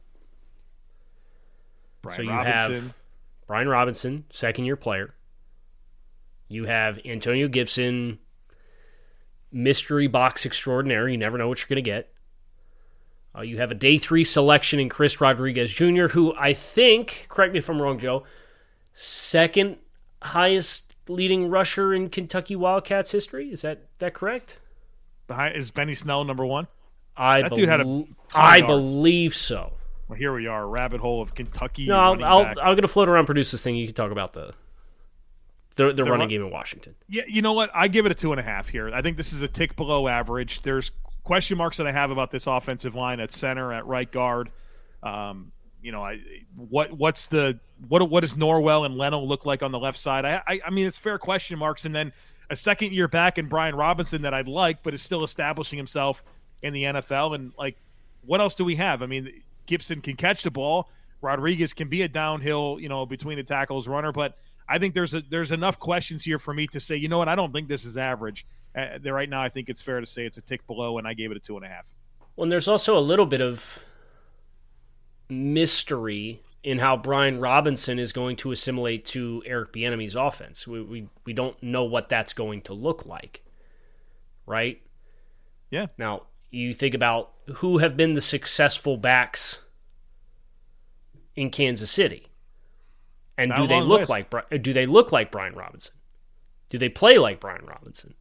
[2.02, 2.72] Brian so you Robinson.
[2.72, 2.94] have
[3.46, 5.14] Brian Robinson, second year player.
[6.48, 8.18] You have Antonio Gibson,
[9.52, 11.12] mystery box extraordinary.
[11.12, 12.12] You never know what you're going to get.
[13.36, 17.52] Uh, you have a day three selection in Chris Rodriguez Jr., who I think, correct
[17.52, 18.24] me if I'm wrong, Joe,
[18.94, 19.76] second
[20.22, 23.50] highest leading rusher in Kentucky Wildcats history.
[23.50, 24.60] Is that that correct?
[25.26, 26.66] behind is Benny Snell number one.
[27.16, 28.66] I That dude had a bel- ton of I yards.
[28.68, 29.72] believe so.
[30.08, 31.86] Well, here we are, rabbit hole of Kentucky.
[31.86, 32.56] No, I'll, I'll, back.
[32.58, 33.74] I'm going to float around, produce this thing.
[33.74, 34.52] You can talk about the
[35.74, 36.94] The, the, running run- game in Washington.
[37.08, 37.70] Yeah, you know what?
[37.74, 38.90] I give it a two and a half here.
[38.94, 40.62] I think this is a tick below average.
[40.62, 40.92] There's
[41.26, 44.50] question marks that I have about this offensive line at center, at right guard.
[45.02, 46.20] Um, you know, I
[46.56, 47.58] what what's the
[47.88, 50.24] what what does Norwell and Leno look like on the left side?
[50.24, 52.12] I, I I mean, it's fair question marks, and then
[52.48, 56.22] a second year back in Brian Robinson that I'd like, but is still establishing himself
[56.62, 57.34] in the NFL.
[57.34, 57.76] And like,
[58.24, 59.02] what else do we have?
[59.02, 60.88] I mean, Gibson can catch the ball.
[61.20, 64.36] Rodriguez can be a downhill, you know, between the tackles runner, but
[64.68, 67.28] I think there's a, there's enough questions here for me to say, you know what,
[67.28, 68.46] I don't think this is average.
[68.76, 71.14] Uh, right now, I think it's fair to say it's a tick below, and I
[71.14, 71.86] gave it a two and a half.
[72.36, 73.80] Well, and there's also a little bit of
[75.28, 80.66] mystery in how Brian Robinson is going to assimilate to Eric Bieniemy's offense.
[80.66, 83.44] We, we we don't know what that's going to look like,
[84.46, 84.82] right?
[85.70, 85.86] Yeah.
[85.96, 89.60] Now you think about who have been the successful backs
[91.34, 92.26] in Kansas City,
[93.38, 94.10] and Not do they look list.
[94.10, 95.94] like do they look like Brian Robinson?
[96.68, 98.14] Do they play like Brian Robinson?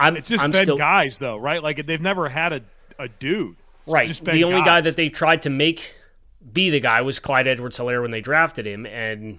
[0.00, 1.62] I'm It's just I'm been still guys though, right?
[1.62, 2.62] Like they've never had a,
[2.98, 3.56] a dude.
[3.86, 4.24] It's right.
[4.24, 5.94] The only guy that they tried to make
[6.52, 9.38] be the guy was Clyde Edwards-Helaire when they drafted him, and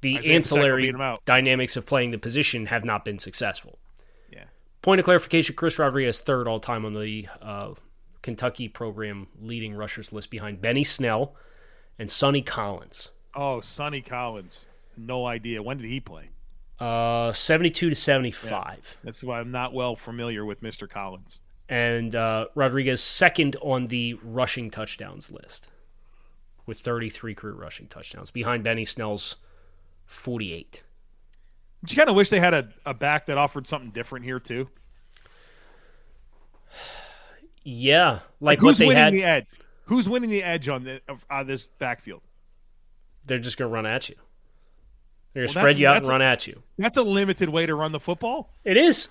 [0.00, 1.24] the ancillary beat him out.
[1.24, 3.78] dynamics of playing the position have not been successful.
[4.30, 4.44] Yeah.
[4.80, 7.74] Point of clarification: Chris Rodriguez third all time on the uh,
[8.22, 11.34] Kentucky program leading rushers list behind Benny Snell
[11.98, 13.10] and Sonny Collins.
[13.34, 14.66] Oh, Sonny Collins.
[14.96, 15.62] No idea.
[15.62, 16.30] When did he play?
[16.82, 20.88] Uh, seventy-two to seventy-five, That's why I'm not well familiar with Mr.
[20.90, 21.38] Collins.
[21.68, 25.68] and uh, Rodriguez second on the rushing touchdowns list
[26.66, 29.36] with thirty-three career rushing touchdowns behind Benny Snell's
[30.06, 30.82] forty-eight.
[31.82, 34.40] But you kind of wish they had a, a back that offered something different here
[34.40, 34.68] too.
[37.64, 39.12] Yeah, like Who's what they winning had.
[39.12, 39.46] the edge?
[39.84, 42.22] Who's winning the edge on the on this backfield?
[43.24, 44.16] They're just going to run at you.
[45.32, 46.62] They're going to Well, spread you out and a- run at you.
[46.78, 48.52] That's a limited way to run the football.
[48.64, 49.08] It is,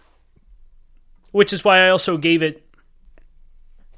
[1.32, 2.68] which is why I also gave it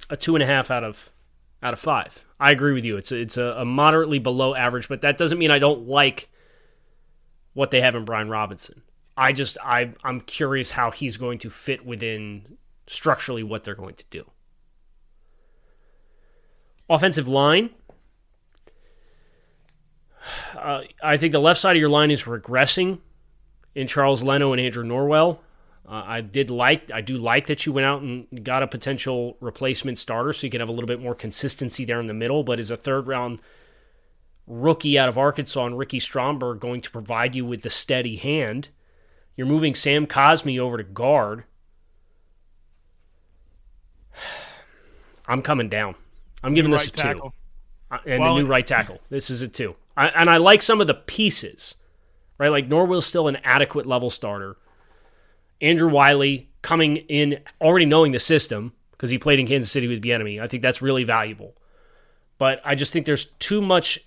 [0.09, 1.11] a two and a half out of
[1.61, 2.25] out of five.
[2.39, 2.97] I agree with you.
[2.97, 6.29] It's a, it's a, a moderately below average, but that doesn't mean I don't like
[7.53, 8.81] what they have in Brian Robinson.
[9.15, 12.57] I just I I'm curious how he's going to fit within
[12.87, 14.25] structurally what they're going to do.
[16.89, 17.69] Offensive line.
[20.63, 22.99] Uh, I think the left side of your line is regressing
[23.75, 25.39] in Charles Leno and Andrew Norwell.
[25.85, 29.35] Uh, I did like, I do like that you went out and got a potential
[29.41, 32.43] replacement starter, so you can have a little bit more consistency there in the middle.
[32.43, 33.41] But is a third round
[34.47, 38.69] rookie out of Arkansas and Ricky Stromberg going to provide you with the steady hand?
[39.35, 41.43] You're moving Sam Cosmi over to guard.
[45.27, 45.95] I'm coming down.
[46.43, 47.33] I'm giving this Right a two tackle.
[47.91, 48.99] Uh, and Well, the new right tackle.
[49.09, 51.75] This is a two, I, and I like some of the pieces.
[52.39, 54.57] Right, like Norwell's still an adequate level starter.
[55.61, 60.01] Andrew Wylie coming in already knowing the system because he played in Kansas City with
[60.01, 60.41] Bieniemy.
[60.41, 61.55] I think that's really valuable.
[62.37, 63.99] But I just think there's too much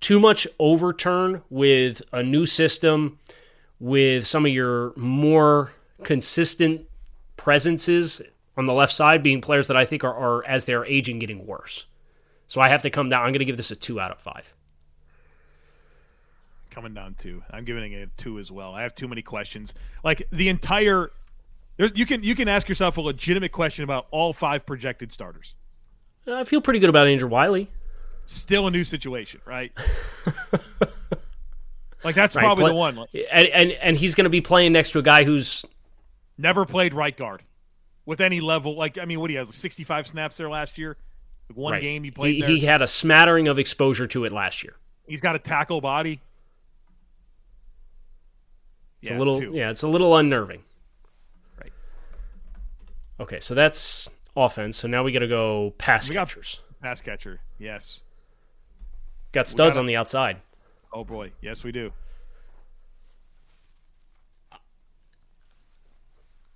[0.00, 3.20] too much overturn with a new system
[3.78, 6.82] with some of your more consistent
[7.36, 8.20] presences
[8.56, 11.46] on the left side being players that I think are, are as they're aging getting
[11.46, 11.86] worse.
[12.52, 13.22] So I have to come down.
[13.22, 14.52] I'm going to give this a 2 out of 5.
[16.68, 17.42] coming down two.
[17.50, 18.74] I'm giving it a two as well.
[18.74, 19.72] I have too many questions.
[20.04, 21.12] Like the entire,
[21.78, 25.54] you can you can ask yourself a legitimate question about all five projected starters.
[26.26, 27.70] Uh, I feel pretty good about Andrew Wylie.
[28.26, 29.72] Still a new situation, right?
[32.04, 32.98] like that's Right, probably play- the one.
[33.30, 35.64] And and, and he's going to be playing next to a guy who's
[36.36, 37.42] never played right guard
[38.04, 38.76] with any level.
[38.76, 39.48] Like I mean, what do you have?
[39.48, 40.98] Like 65 snaps there last year.
[41.52, 41.82] Like one right.
[41.82, 42.50] game he played He, there.
[42.50, 44.76] he had a smattering of exposure to it last year.
[45.06, 46.20] He's got a tackle body.
[49.02, 49.50] It's Yeah, a little two.
[49.52, 50.62] yeah, it's a little unnerving.
[51.60, 51.72] Right.
[53.20, 54.76] Okay, so that's offense.
[54.78, 56.60] So now we got to go pass We catchers.
[56.80, 57.40] Pass catcher.
[57.58, 58.02] Yes.
[59.32, 60.38] Got studs gotta- on the outside.
[60.92, 61.32] Oh boy.
[61.40, 61.92] Yes, we do.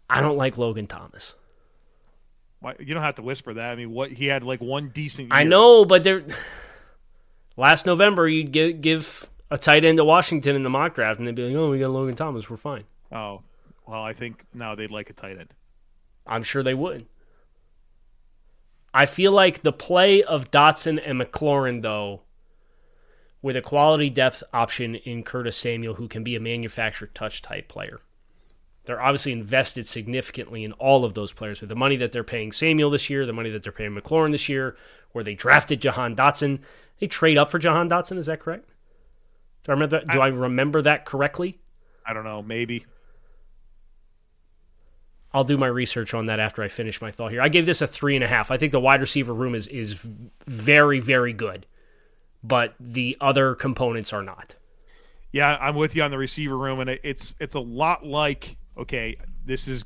[0.08, 1.34] I don't like Logan Thomas.
[2.60, 3.70] Why, you don't have to whisper that.
[3.70, 5.28] I mean, what he had like one decent.
[5.30, 6.24] I know, but there.
[7.58, 11.26] Last November, you'd give, give a tight end to Washington in the mock draft, and
[11.26, 12.50] they'd be like, "Oh, we got Logan Thomas.
[12.50, 13.42] We're fine." Oh,
[13.86, 15.54] well, I think now they'd like a tight end.
[16.26, 17.06] I'm sure they would.
[18.92, 22.22] I feel like the play of Dotson and McLaurin, though,
[23.42, 27.68] with a quality depth option in Curtis Samuel, who can be a manufactured touch type
[27.68, 28.00] player.
[28.86, 32.52] They're obviously invested significantly in all of those players with the money that they're paying
[32.52, 34.76] Samuel this year, the money that they're paying McLaurin this year,
[35.12, 36.60] where they drafted Jahan Dotson.
[36.98, 38.70] They trade up for Jahan Dotson, is that correct?
[39.64, 40.00] Do I remember?
[40.00, 41.58] Do I, I remember that correctly?
[42.06, 42.40] I don't know.
[42.40, 42.86] Maybe.
[45.34, 47.42] I'll do my research on that after I finish my thought here.
[47.42, 48.50] I gave this a three and a half.
[48.50, 49.94] I think the wide receiver room is is
[50.46, 51.66] very very good,
[52.44, 54.54] but the other components are not.
[55.32, 59.16] Yeah, I'm with you on the receiver room, and it's it's a lot like okay,
[59.44, 59.84] this is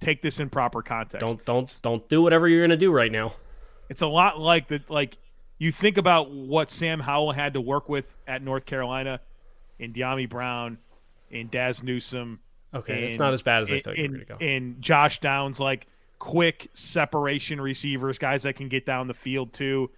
[0.00, 1.24] take this in proper context.
[1.24, 3.34] Don't don't don't do whatever you're gonna do right now.
[3.88, 4.90] It's a lot like that.
[4.90, 5.18] Like
[5.58, 9.20] you think about what Sam Howell had to work with at North Carolina,
[9.78, 10.78] in Dyami Brown,
[11.30, 12.40] in Dazz Newsome
[12.74, 14.36] Okay, it's not as bad as I thought you were going to go.
[14.38, 15.86] In Josh Downs, like
[16.18, 19.90] quick separation receivers, guys that can get down the field too.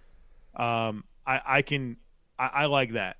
[0.55, 1.97] Um, I, I can,
[2.37, 3.17] I, I like that.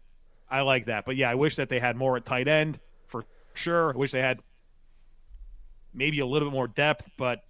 [0.50, 1.06] I like that.
[1.06, 2.80] But yeah, I wish that they had more at tight end
[3.58, 3.94] sure.
[3.94, 4.40] I wish they had
[5.94, 7.44] maybe a little bit more depth, but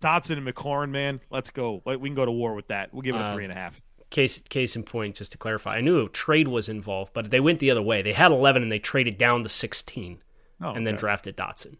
[0.00, 1.82] Dotson and McLaurin, man, let's go.
[1.84, 2.92] We can go to war with that.
[2.92, 3.80] We'll give it a uh, three and a half.
[4.10, 7.40] Case case in point, just to clarify, I knew a trade was involved, but they
[7.40, 8.02] went the other way.
[8.02, 10.22] They had eleven and they traded down to sixteen
[10.60, 11.76] oh, and then drafted Dotson.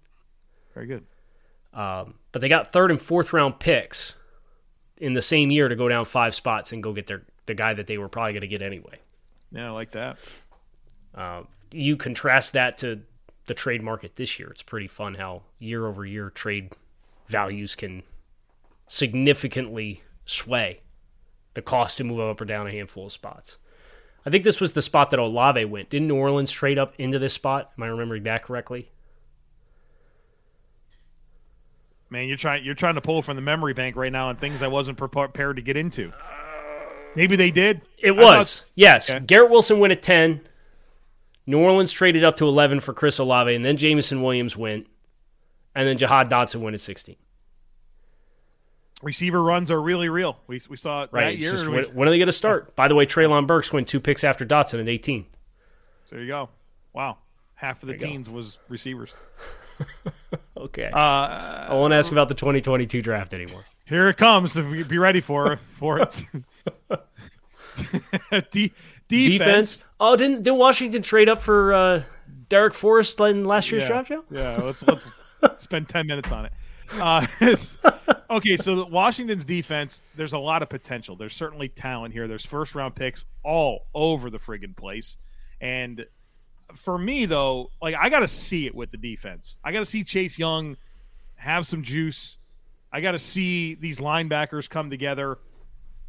[0.74, 1.04] Very good.
[1.74, 4.14] Um, but they got third and fourth round picks
[4.96, 7.74] in the same year to go down five spots and go get their the guy
[7.74, 8.98] that they were probably going to get anyway.
[9.50, 10.16] Yeah, I like that.
[11.14, 13.02] Uh, you contrast that to
[13.46, 14.48] the trade market this year.
[14.50, 16.72] It's pretty fun how year over year trade
[17.28, 18.02] values can
[18.88, 20.80] significantly sway
[21.54, 23.58] the cost to move up or down a handful of spots.
[24.24, 25.90] I think this was the spot that Olave went.
[25.90, 27.72] Didn't New Orleans trade up into this spot?
[27.76, 28.90] Am I remembering that correctly?
[32.08, 34.62] Man, you're trying you're trying to pull from the memory bank right now on things
[34.62, 36.12] I wasn't prepared to get into.
[37.16, 37.80] Maybe they did.
[37.98, 38.60] It was.
[38.60, 39.10] Thought, yes.
[39.10, 39.24] Okay.
[39.24, 40.42] Garrett Wilson went at 10.
[41.46, 44.86] New Orleans traded up to 11 for Chris Olave, and then Jameson Williams went,
[45.74, 47.16] and then Jahan Dotson went at 16
[49.02, 50.38] receiver runs are really real.
[50.46, 51.24] We, we saw it right.
[51.24, 51.50] that year.
[51.50, 52.74] Just, when, when, are they going to start?
[52.74, 55.26] By the way, Treylon Burks went two picks after Dotson at 18.
[56.08, 56.48] So there you go.
[56.92, 57.18] Wow.
[57.54, 58.34] Half of the teens go.
[58.34, 59.10] was receivers.
[60.56, 60.90] okay.
[60.92, 63.64] Uh, I won't ask about the 2022 draft anymore.
[63.84, 64.54] Here it comes.
[64.54, 66.24] Be ready for for it.
[69.12, 69.76] defense.
[69.76, 69.84] defense.
[70.00, 72.02] Oh, didn't did Washington trade up for uh,
[72.48, 73.88] Darrick Forrest in last year's yeah.
[73.88, 74.08] draft?
[74.08, 74.24] Joe?
[74.30, 74.56] Yeah.
[74.56, 75.08] Let's let's
[75.62, 76.52] spend ten minutes on it.
[77.00, 77.26] Uh,
[78.30, 81.16] okay, so Washington's defense, there's a lot of potential.
[81.16, 82.28] There's certainly talent here.
[82.28, 85.16] There's first round picks all over the friggin' place.
[85.60, 86.04] And
[86.74, 89.56] for me, though, like I got to see it with the defense.
[89.64, 90.76] I got to see Chase Young
[91.36, 92.38] have some juice.
[92.92, 95.38] I got to see these linebackers come together.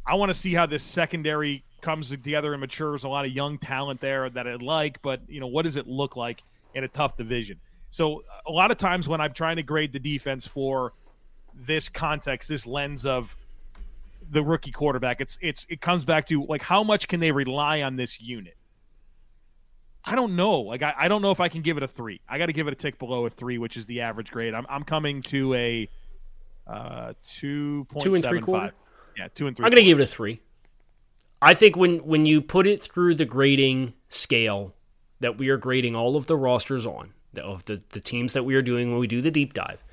[0.06, 3.04] I want to see how this secondary comes together and matures.
[3.04, 5.86] A lot of young talent there that I like, but you know, what does it
[5.86, 6.42] look like
[6.74, 7.60] in a tough division?
[7.90, 10.94] So a lot of times when I'm trying to grade the defense for
[11.54, 13.36] this context, this lens of
[14.30, 17.82] the rookie quarterback, it's it's it comes back to like how much can they rely
[17.82, 18.56] on this unit?
[20.06, 20.60] I don't know.
[20.60, 22.20] Like I, I don't know if I can give it a three.
[22.28, 24.54] I got to give it a tick below a three, which is the average grade.
[24.54, 25.88] I'm I'm coming to a
[26.66, 28.72] uh two point two and three quarter.
[29.18, 29.66] Yeah, two and three.
[29.66, 30.40] I'm going to give it a three.
[31.44, 34.72] I think when when you put it through the grading scale
[35.20, 38.54] that we are grading all of the rosters on, of the, the teams that we
[38.54, 39.84] are doing when we do the deep dive.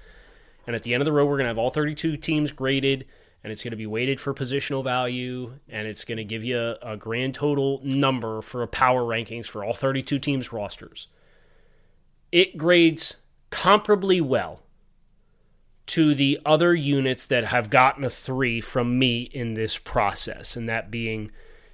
[0.65, 3.05] And at the end of the row, we're going to have all 32 teams graded,
[3.43, 6.57] and it's going to be weighted for positional value, and it's going to give you
[6.57, 11.07] a, a grand total number for power rankings for all 32 teams' rosters.
[12.31, 13.17] It grades
[13.51, 14.61] comparably well
[15.91, 20.69] to the other units that have gotten a three from me in this process, and
[20.69, 21.31] that being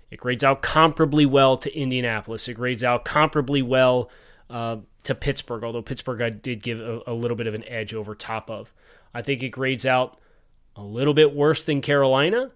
[0.09, 2.47] it grades out comparably well to Indianapolis.
[2.47, 4.09] It grades out comparably well
[4.49, 7.93] uh, to Pittsburgh, although Pittsburgh I did give a, a little bit of an edge
[7.93, 8.73] over top of.
[9.13, 10.19] I think it grades out
[10.75, 12.49] a little bit worse than Carolina.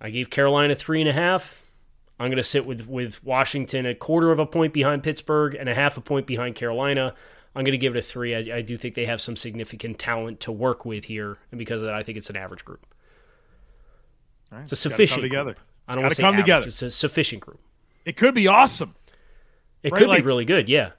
[0.00, 1.62] I gave Carolina three and a half.
[2.18, 5.68] I'm going to sit with, with Washington a quarter of a point behind Pittsburgh and
[5.68, 7.14] a half a point behind Carolina.
[7.54, 8.34] I'm going to give it a three.
[8.34, 11.82] I, I do think they have some significant talent to work with here, and because
[11.82, 12.86] of that, I think it's an average group.
[14.50, 14.62] Right.
[14.62, 15.54] It's a sufficient together.
[15.54, 15.66] Group.
[15.88, 16.44] I don't want to say come average.
[16.44, 16.66] together.
[16.68, 17.60] It's a sufficient group.
[18.04, 18.94] It could be awesome.
[19.82, 19.98] It right?
[19.98, 20.68] could like, be really good.
[20.68, 20.90] Yeah.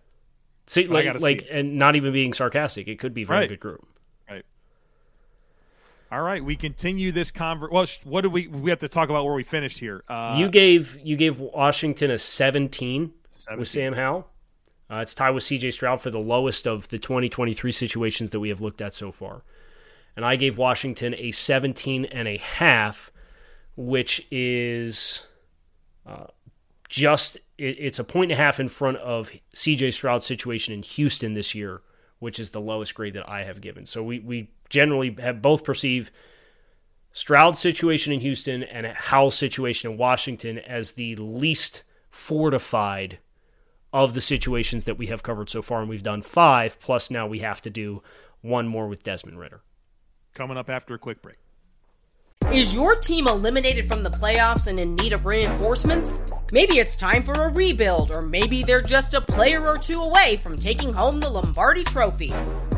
[0.65, 3.49] See, like, like, see and not even being sarcastic, it could be a very right.
[3.49, 3.85] good group.
[4.29, 4.45] Right.
[6.11, 7.71] All right, we continue this convert.
[7.71, 8.47] Well, what do we?
[8.47, 10.03] We have to talk about where we finished here.
[10.07, 13.59] Uh, you gave you gave Washington a 17, 17.
[13.59, 14.27] with Sam Howell.
[14.93, 15.71] Uh, it's tied with C.J.
[15.71, 19.43] Stroud for the lowest of the 2023 situations that we have looked at so far.
[20.15, 23.11] And I gave Washington a 17 and a half,
[23.75, 25.23] which is
[26.05, 26.27] uh,
[26.89, 30.83] just it, it's a point and a half in front of CJ Stroud's situation in
[30.83, 31.81] Houston this year,
[32.19, 33.87] which is the lowest grade that I have given.
[33.87, 36.11] So we, we generally have both perceive
[37.13, 41.81] Stroud's situation in Houston and Howell's situation in Washington as the least
[42.11, 43.17] fortified
[43.93, 46.79] of the situations that we have covered so far, and we've done five.
[46.79, 48.01] Plus, now we have to do
[48.41, 49.61] one more with Desmond Ridder.
[50.33, 51.37] Coming up after a quick break.
[52.51, 56.21] Is your team eliminated from the playoffs and in need of reinforcements?
[56.51, 60.37] Maybe it's time for a rebuild, or maybe they're just a player or two away
[60.37, 62.33] from taking home the Lombardi Trophy.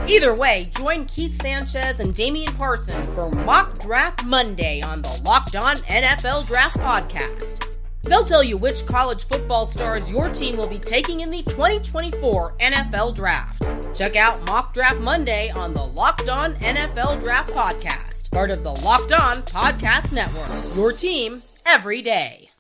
[0.08, 5.56] Either way, join Keith Sanchez and Damian Parson for Mock Draft Monday on the Locked
[5.56, 7.75] On NFL Draft Podcast.
[8.06, 12.54] They'll tell you which college football stars your team will be taking in the 2024
[12.58, 13.64] NFL Draft.
[13.96, 18.72] Check out Mock Draft Monday on the Locked On NFL Draft Podcast, part of the
[18.72, 20.76] Locked On Podcast Network.
[20.76, 22.52] Your team every day.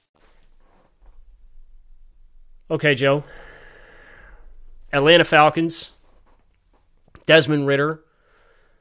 [2.71, 3.23] Okay, Joe.
[4.91, 5.91] Atlanta Falcons.
[7.27, 8.01] Desmond Ridder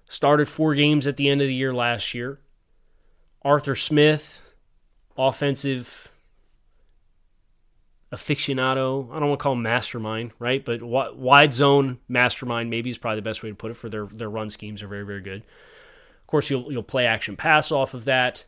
[0.08, 2.40] started four games at the end of the year last year.
[3.42, 4.40] Arthur Smith,
[5.18, 6.08] offensive
[8.14, 9.10] aficionado.
[9.12, 10.64] I don't want to call mastermind, right?
[10.64, 13.74] But wide zone mastermind maybe is probably the best way to put it.
[13.74, 15.42] For their their run schemes are very very good.
[15.42, 18.44] Of course, you'll you'll play action pass off of that.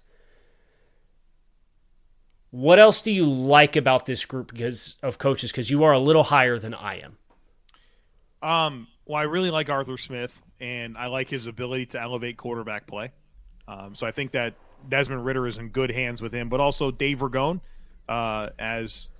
[2.50, 5.50] What else do you like about this group because of coaches?
[5.50, 7.18] Because you are a little higher than I am.
[8.42, 8.88] Um.
[9.04, 13.12] Well, I really like Arthur Smith, and I like his ability to elevate quarterback play.
[13.68, 14.54] Um, so I think that
[14.88, 17.60] Desmond Ridder is in good hands with him, but also Dave Ragone
[18.08, 19.10] uh, as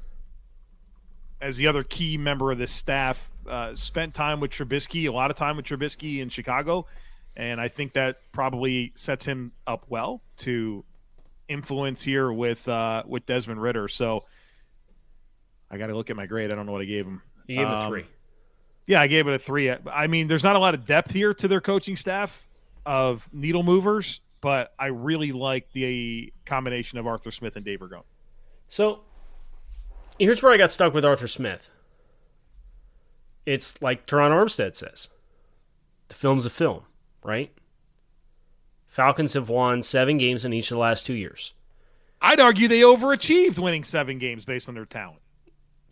[1.41, 5.31] as the other key member of this staff, uh, spent time with Trubisky, a lot
[5.31, 6.87] of time with Trubisky in Chicago,
[7.37, 10.85] and I think that probably sets him up well to
[11.49, 13.89] influence here with uh, with Desmond Ridder.
[13.89, 14.25] So
[15.71, 16.51] I got to look at my grade.
[16.51, 17.23] I don't know what I gave him.
[17.47, 18.07] You gave um, a three.
[18.87, 19.71] Yeah, I gave it a three.
[19.71, 22.47] I mean, there's not a lot of depth here to their coaching staff
[22.85, 28.05] of needle movers, but I really like the combination of Arthur Smith and Dave Ragone.
[28.69, 29.01] So
[30.19, 31.71] Here's where I got stuck with Arthur Smith.
[33.45, 35.09] It's like Terron Armstead says
[36.09, 36.83] the film's a film,
[37.23, 37.53] right?
[38.87, 41.53] Falcons have won seven games in each of the last two years.
[42.21, 45.21] I'd argue they overachieved winning seven games based on their talent.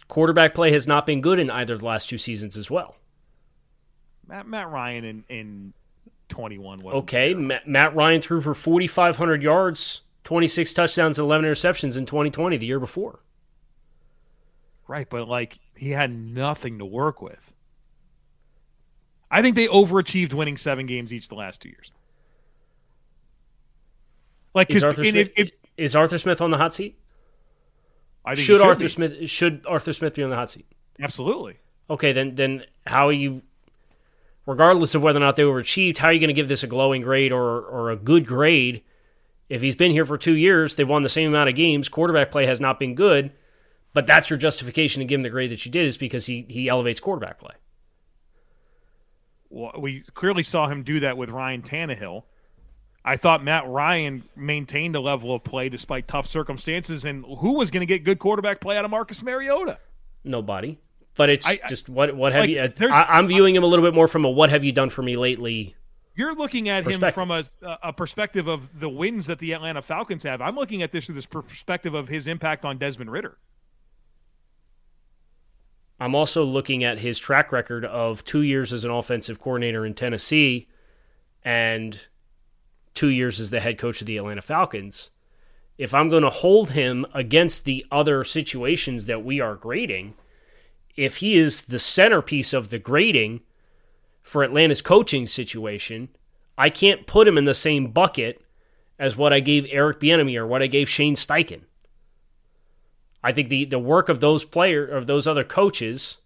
[0.09, 2.97] Quarterback play has not been good in either of the last two seasons as well.
[4.27, 5.73] Matt, Matt Ryan in, in
[6.29, 7.35] 21 was okay.
[7.35, 12.67] Matt, Matt Ryan threw for 4,500 yards, 26 touchdowns, and 11 interceptions in 2020, the
[12.67, 13.21] year before.
[14.87, 17.53] Right, but like he had nothing to work with.
[19.31, 21.91] I think they overachieved winning seven games each the last two years.
[24.55, 26.97] Like, is Arthur, Smith, if, if, is Arthur Smith on the hot seat?
[28.25, 28.89] I think should, should Arthur be.
[28.89, 30.67] Smith should Arthur Smith be on the hot seat?
[31.01, 31.59] Absolutely.
[31.91, 33.43] Okay, then then how are you?
[34.47, 36.67] Regardless of whether or not they overachieved, how are you going to give this a
[36.67, 38.83] glowing grade or or a good grade?
[39.49, 41.89] If he's been here for two years, they've won the same amount of games.
[41.89, 43.33] Quarterback play has not been good
[43.95, 46.45] but that's your justification to give him the grade that you did is because he
[46.49, 47.55] he elevates quarterback play.
[49.49, 52.25] Well, we clearly saw him do that with Ryan Tannehill.
[53.05, 57.05] I thought Matt Ryan maintained a level of play despite tough circumstances.
[57.05, 59.79] And who was going to get good quarterback play out of Marcus Mariota?
[60.25, 60.79] Nobody.
[61.15, 62.89] But it's I, just what what have like, you?
[62.91, 65.03] I, am viewing him a little bit more from a what have you done for
[65.03, 65.77] me lately.
[66.17, 67.45] You're looking at him from a,
[67.83, 70.41] a perspective of the wins that the Atlanta Falcons have.
[70.41, 73.37] I'm looking at this through this perspective of his impact on Desmond Ridder.
[76.01, 79.95] I'm also looking at his track record of two years as an offensive coordinator in
[79.95, 80.69] Tennessee
[81.45, 81.99] and
[82.95, 85.11] two years as the head coach of the Atlanta Falcons.
[85.77, 90.15] If I'm going to hold him against the other situations that we are grading,
[90.97, 93.41] if he is the centerpiece of the grading
[94.23, 96.09] for Atlanta's coaching situation,
[96.57, 98.41] I can't put him in the same bucket
[98.99, 101.63] as what I gave Eric Bieniemy or what I gave Shane Steichen.
[103.25, 106.19] I think the the work of those player of those other coaches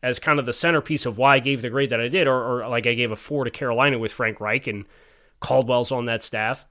[0.00, 2.62] as kind of the centerpiece of why I gave the grade that I did, or,
[2.62, 4.86] or like I gave a four to Carolina with Frank Reich and
[5.40, 6.64] Caldwell's on that staff.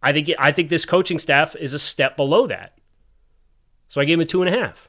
[0.00, 2.78] I think I think this coaching staff is a step below that.
[3.88, 4.88] So I gave him a two and a half.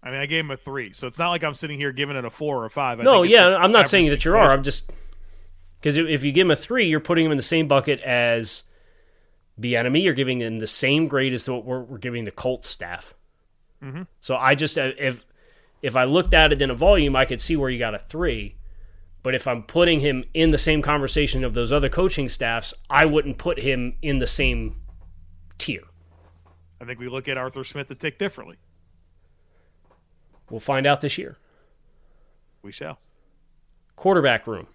[0.00, 2.16] I mean, I gave him a three, so it's not like I'm sitting here giving
[2.16, 3.00] it a four or a five.
[3.00, 4.52] I no, yeah, I'm not saying that you are.
[4.52, 4.92] I'm just
[5.80, 8.62] because if you give him a three, you're putting him in the same bucket as
[9.60, 13.14] Bieniemy, you're giving them the same grade as what we're, we're giving the Colts staff.
[13.82, 14.02] Mm-hmm.
[14.20, 15.24] So I just uh, if
[15.82, 17.98] if I looked at it in a volume, I could see where you got a
[17.98, 18.56] three.
[19.22, 23.06] But if I'm putting him in the same conversation of those other coaching staffs, I
[23.06, 24.76] wouldn't put him in the same
[25.58, 25.82] tier.
[26.80, 28.56] I think we look at Arthur Smith a tick differently.
[30.48, 31.38] We'll find out this year.
[32.62, 32.98] We shall.
[33.96, 34.68] Quarterback room.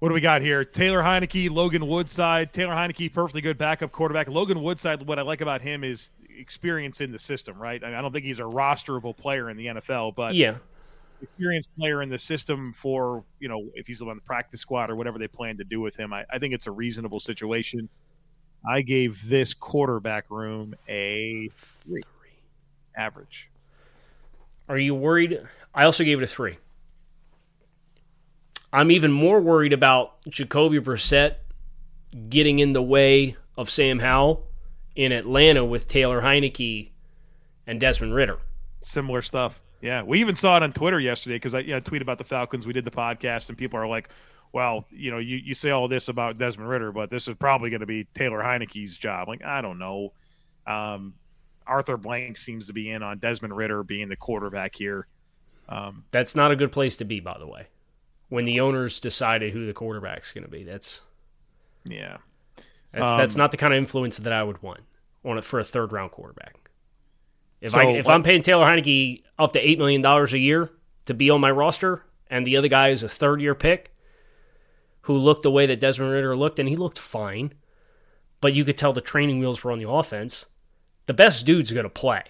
[0.00, 0.64] What do we got here?
[0.64, 2.54] Taylor Heinicke, Logan Woodside.
[2.54, 4.28] Taylor Heinicke, perfectly good backup quarterback.
[4.28, 7.82] Logan Woodside, what I like about him is experience in the system, right?
[7.84, 10.56] I, mean, I don't think he's a rosterable player in the NFL, but Yeah.
[11.20, 14.96] experienced player in the system for, you know, if he's on the practice squad or
[14.96, 16.14] whatever they plan to do with him.
[16.14, 17.90] I, I think it's a reasonable situation.
[18.66, 22.02] I gave this quarterback room a three
[22.96, 23.50] average.
[24.66, 25.42] Are you worried?
[25.74, 26.56] I also gave it a three.
[28.72, 31.36] I'm even more worried about Jacoby Brissett
[32.28, 34.46] getting in the way of Sam Howell
[34.94, 36.90] in Atlanta with Taylor Heinicke
[37.66, 38.38] and Desmond Ridder.
[38.80, 39.60] Similar stuff.
[39.80, 42.66] Yeah, we even saw it on Twitter yesterday because I yeah, tweeted about the Falcons.
[42.66, 44.10] We did the podcast, and people are like,
[44.52, 47.70] "Well, you know, you, you say all this about Desmond Ridder, but this is probably
[47.70, 50.12] going to be Taylor Heinicke's job." Like, I don't know.
[50.66, 51.14] Um,
[51.66, 55.06] Arthur Blank seems to be in on Desmond Ridder being the quarterback here.
[55.68, 57.68] Um, That's not a good place to be, by the way.
[58.30, 61.02] When the owners decided who the quarterback's going to be, that's
[61.84, 62.16] yeah,
[62.92, 64.80] that's, Um, that's not the kind of influence that I would want
[65.24, 66.56] on it for a third round quarterback.
[67.60, 70.38] If So I if what- I'm paying Taylor Heinicke up to eight million dollars a
[70.38, 70.70] year
[71.06, 73.92] to be on my roster, and the other guy is a third year pick
[75.02, 77.52] who looked the way that Desmond Ridder looked, and he looked fine,
[78.40, 80.46] but you could tell the training wheels were on the offense.
[81.06, 82.22] The best dude's going to play.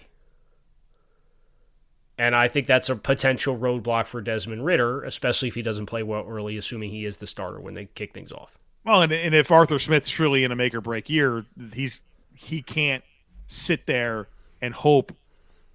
[2.21, 6.03] And I think that's a potential roadblock for Desmond Ridder, especially if he doesn't play
[6.03, 8.59] well early, assuming he is the starter when they kick things off.
[8.85, 12.01] Well, and, and if Arthur Smith's truly in a make or break year, he's
[12.35, 13.03] he can't
[13.47, 14.27] sit there
[14.61, 15.13] and hope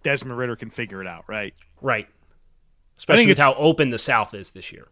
[0.04, 1.52] Desmond Ridder can figure it out, right?
[1.80, 2.06] Right.
[2.96, 4.86] Especially with how open the South is this year.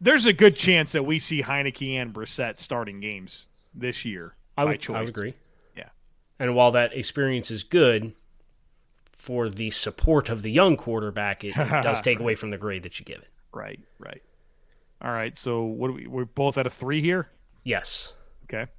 [0.00, 4.62] There's a good chance that we see Heinicke and Brissett starting games this year I
[4.62, 4.96] by would, choice.
[4.96, 5.34] I would agree.
[5.76, 5.88] Yeah.
[6.38, 8.12] And while that experience is good
[9.26, 12.84] for the support of the young quarterback, it, it does take away from the grade
[12.84, 13.28] that you give it.
[13.52, 14.22] Right, right.
[15.02, 15.36] All right.
[15.36, 16.06] So what we?
[16.06, 17.28] We're both at a three here.
[17.64, 18.12] Yes.
[18.44, 18.70] Okay.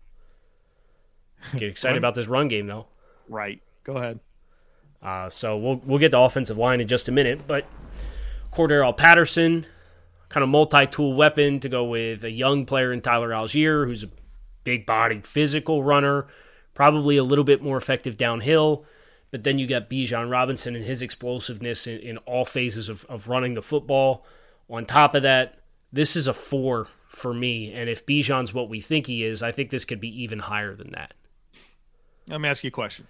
[1.51, 2.87] Get excited about this run game, though.
[3.27, 3.61] Right.
[3.83, 4.21] Go ahead.
[5.03, 7.65] Uh, so we'll we'll get the offensive line in just a minute, but
[8.53, 9.65] Cordarrelle Patterson,
[10.29, 14.09] kind of multi-tool weapon to go with a young player in Tyler Allgeier, who's a
[14.63, 16.27] big-bodied, physical runner,
[16.73, 18.85] probably a little bit more effective downhill.
[19.32, 23.28] But then you got Bijan Robinson and his explosiveness in, in all phases of, of
[23.28, 24.25] running the football.
[24.69, 25.59] On top of that,
[25.91, 29.51] this is a four for me, and if Bijan's what we think he is, I
[29.51, 31.13] think this could be even higher than that.
[32.28, 33.07] Let me ask you a question.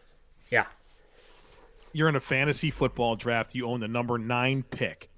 [0.51, 0.65] Yeah.
[1.93, 3.55] You're in a fantasy football draft.
[3.55, 5.09] You own the number nine pick.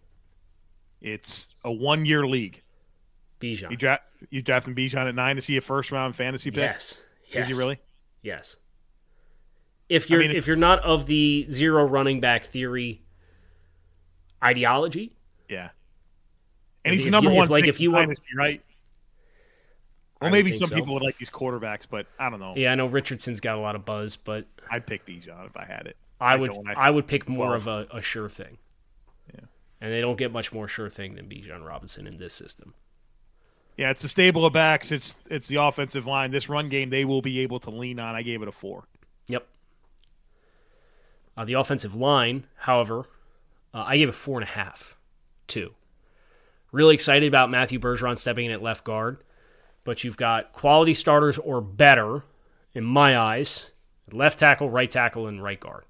[1.02, 2.62] It's a one year league.
[3.41, 3.72] Bijan.
[3.72, 6.60] You draft you drafting Bijan at nine to see a first round fantasy pick.
[6.60, 7.02] Yes.
[7.32, 7.43] yes.
[7.43, 7.80] Is he really?
[8.22, 8.56] Yes.
[9.90, 13.02] If you're mean, if you're not of the zero running back theory
[14.44, 15.12] ideology,
[15.50, 15.70] Yeah.
[16.86, 18.64] And he's number you- one if, like, if you want- dynasty, right?
[20.22, 20.76] Well, maybe some so.
[20.76, 22.54] people would like these quarterbacks, but I don't know.
[22.56, 25.66] yeah, I know Richardson's got a lot of buzz, but I'd pick Bijan if I
[25.66, 25.98] had it.
[26.20, 26.68] I would don't.
[26.68, 27.68] I, would pick more 12.
[27.68, 28.58] of a, a sure thing.
[29.34, 29.46] Yeah.
[29.80, 32.74] And they don't get much more sure thing than Bijan Robinson in this system.
[33.78, 34.92] Yeah, it's a stable of backs.
[34.92, 36.32] It's it's the offensive line.
[36.32, 38.14] This run game they will be able to lean on.
[38.14, 38.84] I gave it a four.
[39.30, 39.48] Yep.
[41.40, 43.06] Uh, the offensive line, however,
[43.74, 44.98] uh, I gave it four and a half,
[45.48, 45.74] two.
[46.74, 49.24] Really excited about Matthew Bergeron stepping in at left guard,
[49.86, 52.24] but you've got quality starters or better,
[52.74, 53.68] in my eyes,
[54.12, 55.86] left tackle, right tackle, and right guard.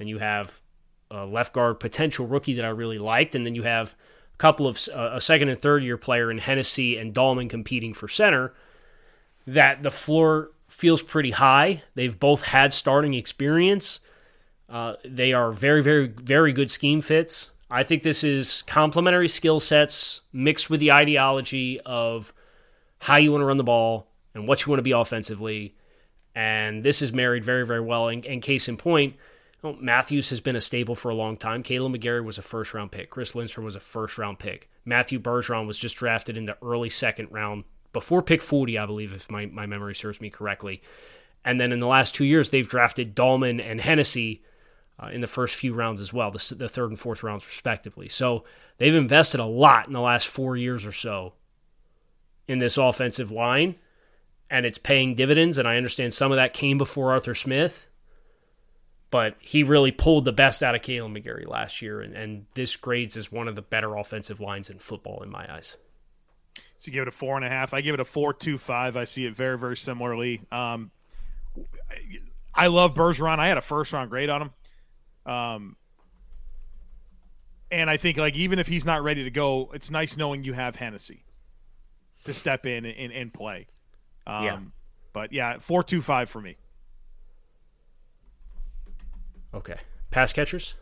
[0.00, 0.62] And you have
[1.10, 3.94] a left guard potential rookie that I really liked, and then you have
[4.32, 7.92] a couple of uh, a second and third year player in Hennessy and Dalman competing
[7.92, 8.54] for center.
[9.46, 11.82] That the floor feels pretty high.
[11.94, 14.00] They've both had starting experience.
[14.72, 17.50] Uh, they are very, very, very good scheme fits.
[17.70, 22.32] I think this is complementary skill sets mixed with the ideology of
[22.98, 25.76] how you want to run the ball and what you want to be offensively.
[26.34, 28.08] And this is married very, very well.
[28.08, 29.16] And, and case in point,
[29.62, 31.62] know, Matthews has been a staple for a long time.
[31.62, 33.10] Kaleb McGary was a first round pick.
[33.10, 34.70] Chris Lindstrom was a first round pick.
[34.84, 39.12] Matthew Bergeron was just drafted in the early second round before pick 40, I believe,
[39.12, 40.82] if my, my memory serves me correctly.
[41.44, 44.42] And then in the last two years, they've drafted Dalman and Hennessy
[45.02, 48.08] uh, in the first few rounds as well, the, the third and fourth rounds, respectively.
[48.08, 48.44] So
[48.78, 51.32] they've invested a lot in the last four years or so
[52.46, 53.76] in this offensive line,
[54.50, 55.58] and it's paying dividends.
[55.58, 57.86] And I understand some of that came before Arthur Smith,
[59.10, 62.76] but he really pulled the best out of Kaleb McGary last year, and, and this
[62.76, 65.76] grades as one of the better offensive lines in football in my eyes.
[66.78, 67.74] So you give it a four and a half.
[67.74, 68.96] I give it a four two five.
[68.96, 70.40] I see it very very similarly.
[70.50, 70.90] Um,
[72.54, 73.38] I love Bergeron.
[73.38, 74.50] I had a first round grade on him.
[75.26, 75.76] Um,
[77.70, 80.52] and I think like even if he's not ready to go, it's nice knowing you
[80.52, 81.24] have Hennessy.
[82.24, 83.66] to step in and, and play.
[84.26, 84.58] Um, Yeah.
[85.12, 86.56] But yeah, four two five for me.
[89.54, 89.76] Okay.
[90.10, 90.74] Pass catchers?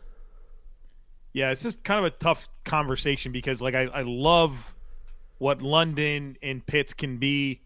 [1.33, 4.73] Yeah, it's just kind of a tough conversation because like I, I love
[5.37, 7.61] what London and Pitts can be.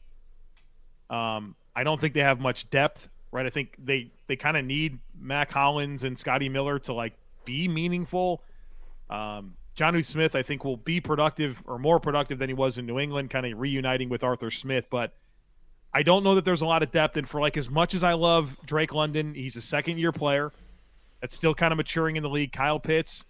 [1.09, 3.45] Um, I don't think they have much depth, right?
[3.45, 7.13] I think they they kind of need Mack Hollins and Scotty Miller to like
[7.43, 8.41] be meaningful.
[9.09, 12.85] Um, Jonnu Smith, I think, will be productive or more productive than he was in
[12.85, 14.85] New England, kind of reuniting with Arthur Smith.
[14.89, 15.13] But
[15.93, 17.17] I don't know that there's a lot of depth.
[17.17, 20.53] And for like as much as I love Drake London, he's a second year player
[21.19, 22.53] that's still kind of maturing in the league.
[22.53, 23.25] Kyle Pitts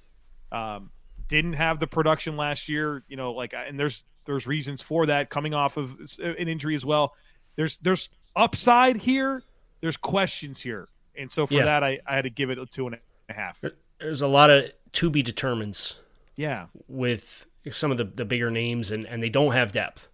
[0.51, 0.91] um,
[1.27, 5.29] didn't have the production last year, you know, like, and there's there's reasons for that
[5.31, 7.13] coming off of an injury as well.
[7.55, 9.41] There's there's upside here.
[9.85, 11.65] There's questions here, and so for Yeah.
[11.65, 12.97] that, I, I had to give it a two and
[13.29, 13.61] a half.
[13.99, 15.99] There's a lot of to be determines
[16.35, 20.07] Yeah, with some of the, the bigger names, and, and they don't have depth.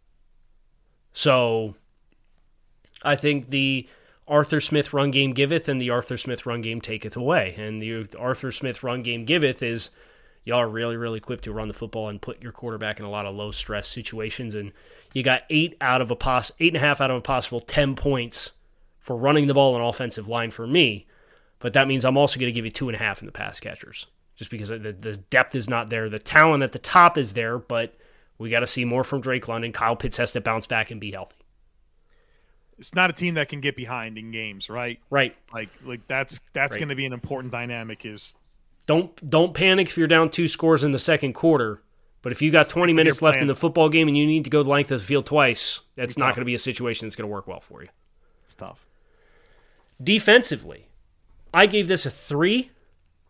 [1.14, 1.76] So
[3.02, 3.88] I think the
[4.28, 7.56] Arthur Smith run game giveth, and the Arthur Smith run game taketh away.
[7.58, 9.92] And the Arthur Smith run game giveth is
[10.44, 13.10] y'all are really, really equipped to run the football and put your quarterback in a
[13.10, 14.54] lot of low stress situations.
[14.54, 14.74] And
[15.14, 17.62] you got eight out of a pos eight and a half out of a possible
[17.62, 18.52] ten points
[19.02, 21.06] for running the ball on offensive line for me.
[21.60, 23.32] But that means I'm also going to give you two and a half in the
[23.34, 26.10] pass catchers, just because the, the depth is not there.
[26.10, 27.94] The talent at the top is there, but
[28.38, 29.72] we got to see more from Drake London.
[29.74, 31.36] Kyle Pitts has to bounce back and be healthy.
[32.80, 35.00] it's not a team that can get behind in games, right?
[35.12, 35.36] Right.
[35.54, 36.80] Like like that's that's Right.
[36.80, 38.06] going to be an important dynamic.
[38.06, 38.34] Is
[38.88, 41.82] Don't don't panic if you're down two scores in the second quarter.
[42.24, 44.52] But if you got 20 minutes left in the football game and you need to
[44.52, 46.36] go the length of the field twice, that's It's not tough.
[46.36, 47.90] going to be a situation that's going to work well for you.
[48.44, 48.86] it's tough.
[50.02, 50.88] Defensively,
[51.54, 52.72] I gave this a three.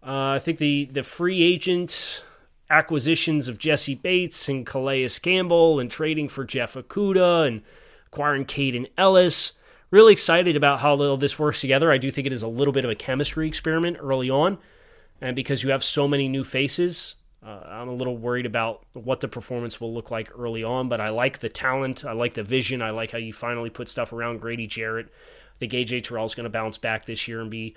[0.05, 2.23] Uh, I think the the free agent
[2.69, 7.61] acquisitions of Jessie Bates and Calais Campbell and trading for Jeff Okudah and
[8.07, 9.53] acquiring Kaden Elliss.
[9.89, 11.91] Really excited about how all this works together.
[11.91, 14.57] I do think it is a little bit of a chemistry experiment early on,
[15.19, 17.15] and because you have so many new faces,
[17.45, 20.87] uh, I'm a little worried about what the performance will look like early on.
[20.87, 23.89] But I like the talent, I like the vision, I like how you finally put
[23.89, 25.09] stuff around Grady Jarrett.
[25.61, 27.75] Think AJ Terrell is going to bounce back this year and be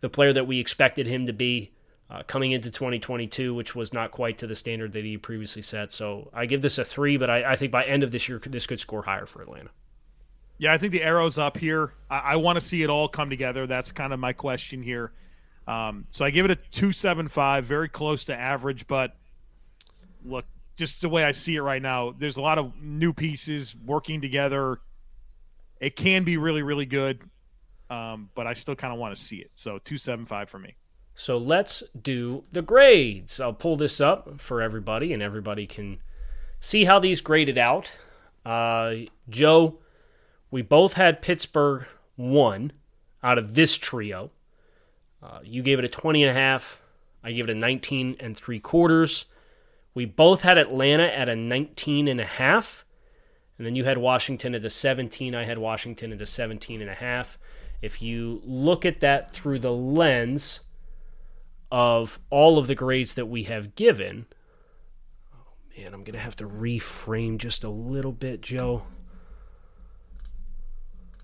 [0.00, 1.70] the player that we expected him to be
[2.08, 5.92] uh, coming into 2022, which was not quite to the standard that he previously set.
[5.92, 8.40] So I give this a three, but I, I think by end of this year,
[8.46, 9.68] this could score higher for Atlanta.
[10.56, 11.92] Yeah, I think the arrow's up here.
[12.08, 13.66] I, I want to see it all come together.
[13.66, 15.12] That's kind of my question here.
[15.68, 18.86] Um, so I give it a two seven five, very close to average.
[18.86, 19.14] But
[20.24, 23.76] look, just the way I see it right now, there's a lot of new pieces
[23.84, 24.78] working together.
[25.80, 27.22] It can be really, really good,
[27.90, 29.50] um, but I still kind of want to see it.
[29.54, 30.76] So two seven five for me.
[31.14, 33.40] So let's do the grades.
[33.40, 35.98] I'll pull this up for everybody, and everybody can
[36.60, 37.92] see how these graded out.
[38.44, 38.94] Uh,
[39.28, 39.78] Joe,
[40.50, 42.72] we both had Pittsburgh one
[43.22, 44.30] out of this trio.
[45.22, 46.80] Uh, you gave it a 20 and a half.
[47.24, 49.24] I gave it a 19 and three quarters.
[49.94, 52.85] We both had Atlanta at a 19 and a half.
[53.58, 55.34] And then you had Washington at a 17.
[55.34, 57.38] I had Washington at a 17 and a half.
[57.80, 60.60] If you look at that through the lens
[61.72, 64.26] of all of the grades that we have given,
[65.34, 68.82] oh man, I'm going to have to reframe just a little bit, Joe.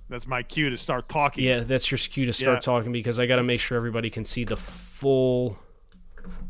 [0.09, 1.45] That's my cue to start talking.
[1.45, 2.61] Yeah, that's your cue to start Yeah.
[2.61, 5.59] talking because I got to make sure everybody can see the full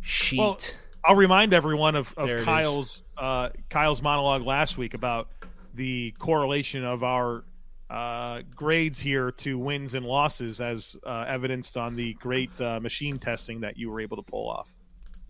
[0.01, 0.39] sheet.
[0.41, 0.59] Well,
[1.05, 2.45] I'll remind everyone of, of There it is.
[2.45, 5.29] Kyle's uh, Kyle's monologue last week about
[5.75, 7.45] the correlation of our
[7.91, 13.19] uh, grades here to wins and losses, as uh, evidenced on the great uh, machine
[13.19, 14.73] testing that you were able to pull off.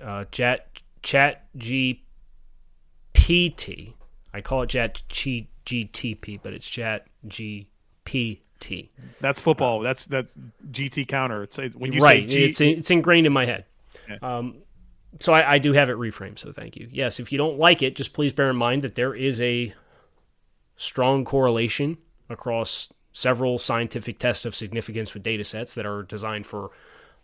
[0.02, 0.68] uh, chat
[1.02, 3.94] chat GPT.
[4.34, 8.88] I call it chat G, GTP, but it's chat GPT.
[9.20, 9.80] That's football.
[9.80, 10.36] That's that's
[10.70, 11.42] GT counter.
[11.42, 13.64] It's it, when you right, say G, it's it's ingrained in my head.
[14.08, 14.16] Yeah.
[14.22, 14.58] Um,
[15.20, 16.38] so I, I do have it reframed.
[16.38, 16.88] So thank you.
[16.90, 19.74] Yes, if you don't like it, just please bear in mind that there is a
[20.82, 21.96] strong correlation
[22.28, 26.72] across several scientific tests of significance with data sets that are designed for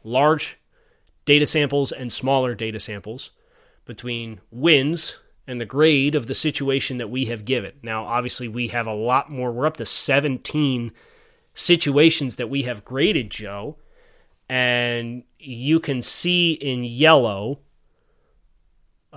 [0.05, 0.59] large
[1.25, 3.33] data samples and smaller data samples
[3.85, 7.73] between wins and the grade of the situation that we have given.
[7.83, 9.51] Now, obviously, we have a lot more.
[9.51, 10.93] We're up to 17
[11.53, 13.77] situations that we have graded, Joe.
[14.49, 17.59] And you can see in yellow,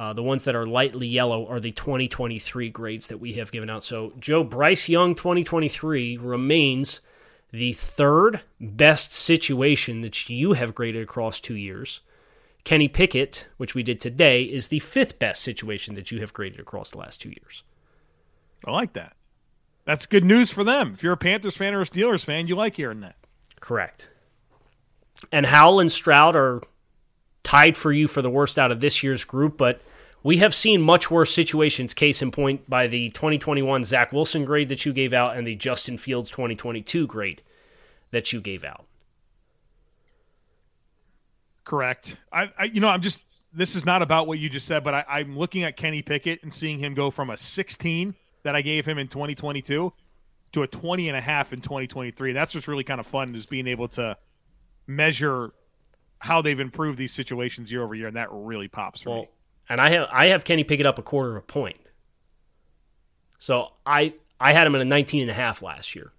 [0.01, 3.69] uh, the ones that are lightly yellow are the 2023 grades that we have given
[3.69, 3.83] out.
[3.83, 7.01] So, Joe, Bryce Young 2023 remains
[7.51, 11.99] the third best situation that you have graded across two years.
[12.63, 16.59] Kenny Pickett, which we did today, is the fifth best situation that you have graded
[16.59, 17.61] across the last two years.
[18.65, 19.15] I like that.
[19.85, 20.95] That's good news for them.
[20.95, 23.17] If you're a Panthers fan or a Steelers fan, you like hearing that.
[23.59, 24.09] Correct.
[25.31, 26.63] And Howell and Stroud are
[27.43, 29.79] tied for you for the worst out of this year's group, but
[30.23, 34.69] we have seen much worse situations, case in point by the 2021 Zach Wilson grade
[34.69, 37.41] that you gave out and the Justin Fields 2022 grade
[38.11, 38.85] that you gave out.
[41.63, 42.17] Correct.
[42.31, 44.93] I, I you know, I'm just this is not about what you just said, but
[44.93, 48.61] I, I'm looking at Kenny Pickett and seeing him go from a 16 that I
[48.61, 49.93] gave him in 2022
[50.53, 52.33] to a 20 and a half in 2023.
[52.33, 54.17] That's what's really kind of fun is being able to
[54.87, 55.51] measure
[56.19, 59.29] how they've improved these situations year over year, and that really pops for well, me.
[59.71, 61.77] And I have I have Kenny pick it up a quarter of a point.
[63.39, 66.11] So I I had him at a 19 and a half last year.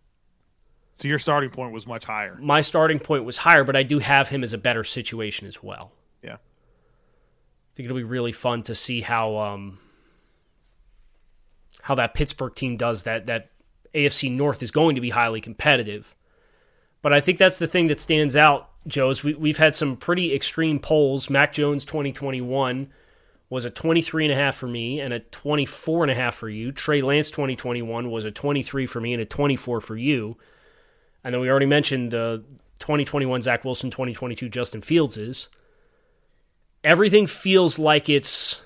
[0.95, 2.39] So your starting point was much higher.
[2.41, 5.63] My starting point was higher, but I do have him as a better situation as
[5.63, 5.93] well.
[6.23, 6.37] Yeah.
[6.37, 9.79] I think it'll be really fun to see how um,
[11.83, 13.27] how that Pittsburgh team does that.
[13.27, 13.51] That
[13.95, 16.17] AFC North is going to be highly competitive,
[17.03, 18.71] but I think that's the thing that stands out.
[18.87, 21.29] Joe is we, we've had some pretty extreme polls.
[21.29, 22.91] Mac Jones 2021
[23.53, 26.49] was a 23 and a half for me and a 24 and a half for
[26.49, 26.73] you.
[26.73, 30.39] Trey Lance 2021 was a 23 for me and a 24 for you.
[31.23, 32.43] And then we already mentioned the
[32.79, 35.49] 2021 Zach Wilson, 2022 Justin Fields is.
[36.83, 38.63] Everything feels like it's,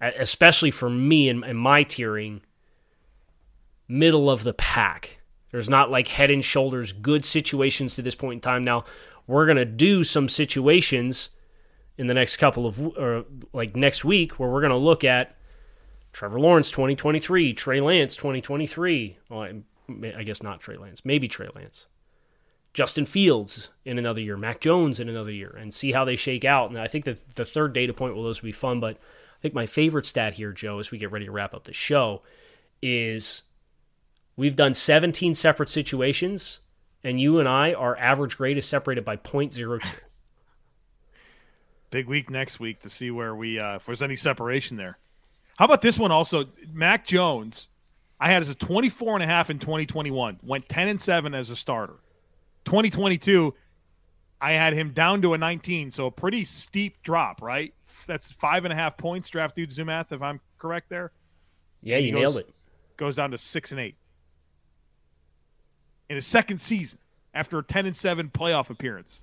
[0.00, 2.40] especially for me and, my tiering,
[3.88, 5.18] middle of the pack.
[5.50, 8.62] There's not like head and shoulders good situations to this point in time.
[8.62, 8.84] Now,
[9.26, 11.30] we're going to do some situations
[11.98, 15.36] in the next couple of, or like next week, where we're going to look at
[16.12, 19.18] Trevor Lawrence 2023, Trey Lance 2023.
[19.28, 19.62] Well,
[20.16, 21.86] I guess not Trey Lance, maybe Trey Lance.
[22.74, 26.44] Justin Fields in another year, Mac Jones in another year, and see how they shake
[26.44, 26.68] out.
[26.68, 28.80] And I think that the third data point will those be fun.
[28.80, 31.64] But I think my favorite stat here, Joe, as we get ready to wrap up
[31.64, 32.22] the show,
[32.82, 33.44] is
[34.36, 36.60] we've done 17 separate situations,
[37.02, 39.92] and you and I, our average grade is separated by 0.02.
[41.96, 44.98] Big week next week to see where we uh, if there's any separation there.
[45.56, 46.44] How about this one also?
[46.70, 47.70] Mac Jones
[48.20, 51.48] I had as a 24 and a half in 2021, went 10 and 7 as
[51.48, 51.96] a starter.
[52.66, 53.54] 2022,
[54.42, 57.72] I had him down to a 19, so a pretty steep drop, right?
[58.06, 59.30] That's five and a half points.
[59.30, 61.12] Draft dudes do math, if I'm correct there.
[61.82, 62.54] Yeah, you goes, nailed it.
[62.98, 63.96] Goes down to six and eight
[66.10, 66.98] in his second season
[67.32, 69.22] after a 10 and 7 playoff appearance.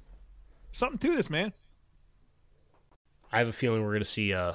[0.71, 1.53] Something to this, man.
[3.34, 4.53] I have a feeling we're going to see uh,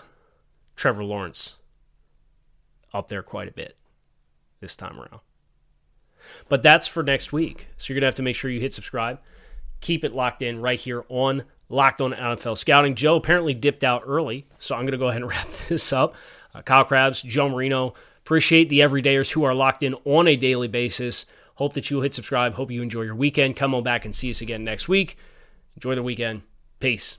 [0.77, 1.57] Trevor Lawrence
[2.95, 3.77] up there quite a bit
[4.61, 5.21] this time around.
[6.49, 7.67] But that's for next week.
[7.77, 9.21] So you're going to have to make sure you hit subscribe.
[9.81, 12.95] Keep it locked in right here on Locked on NFL Scouting.
[12.95, 16.15] Joe apparently dipped out early, so I'm going to go ahead and wrap this up.
[16.55, 20.69] Uh, Kyle Crabbs, Joe Marino, appreciate the everydayers who are locked in on a daily
[20.69, 21.27] basis.
[21.57, 22.55] Hope that you'll hit subscribe.
[22.55, 23.57] Hope you enjoy your weekend.
[23.57, 25.19] Come on back and see us again next week.
[25.77, 26.43] Enjoy the weekend.
[26.81, 27.19] Peace.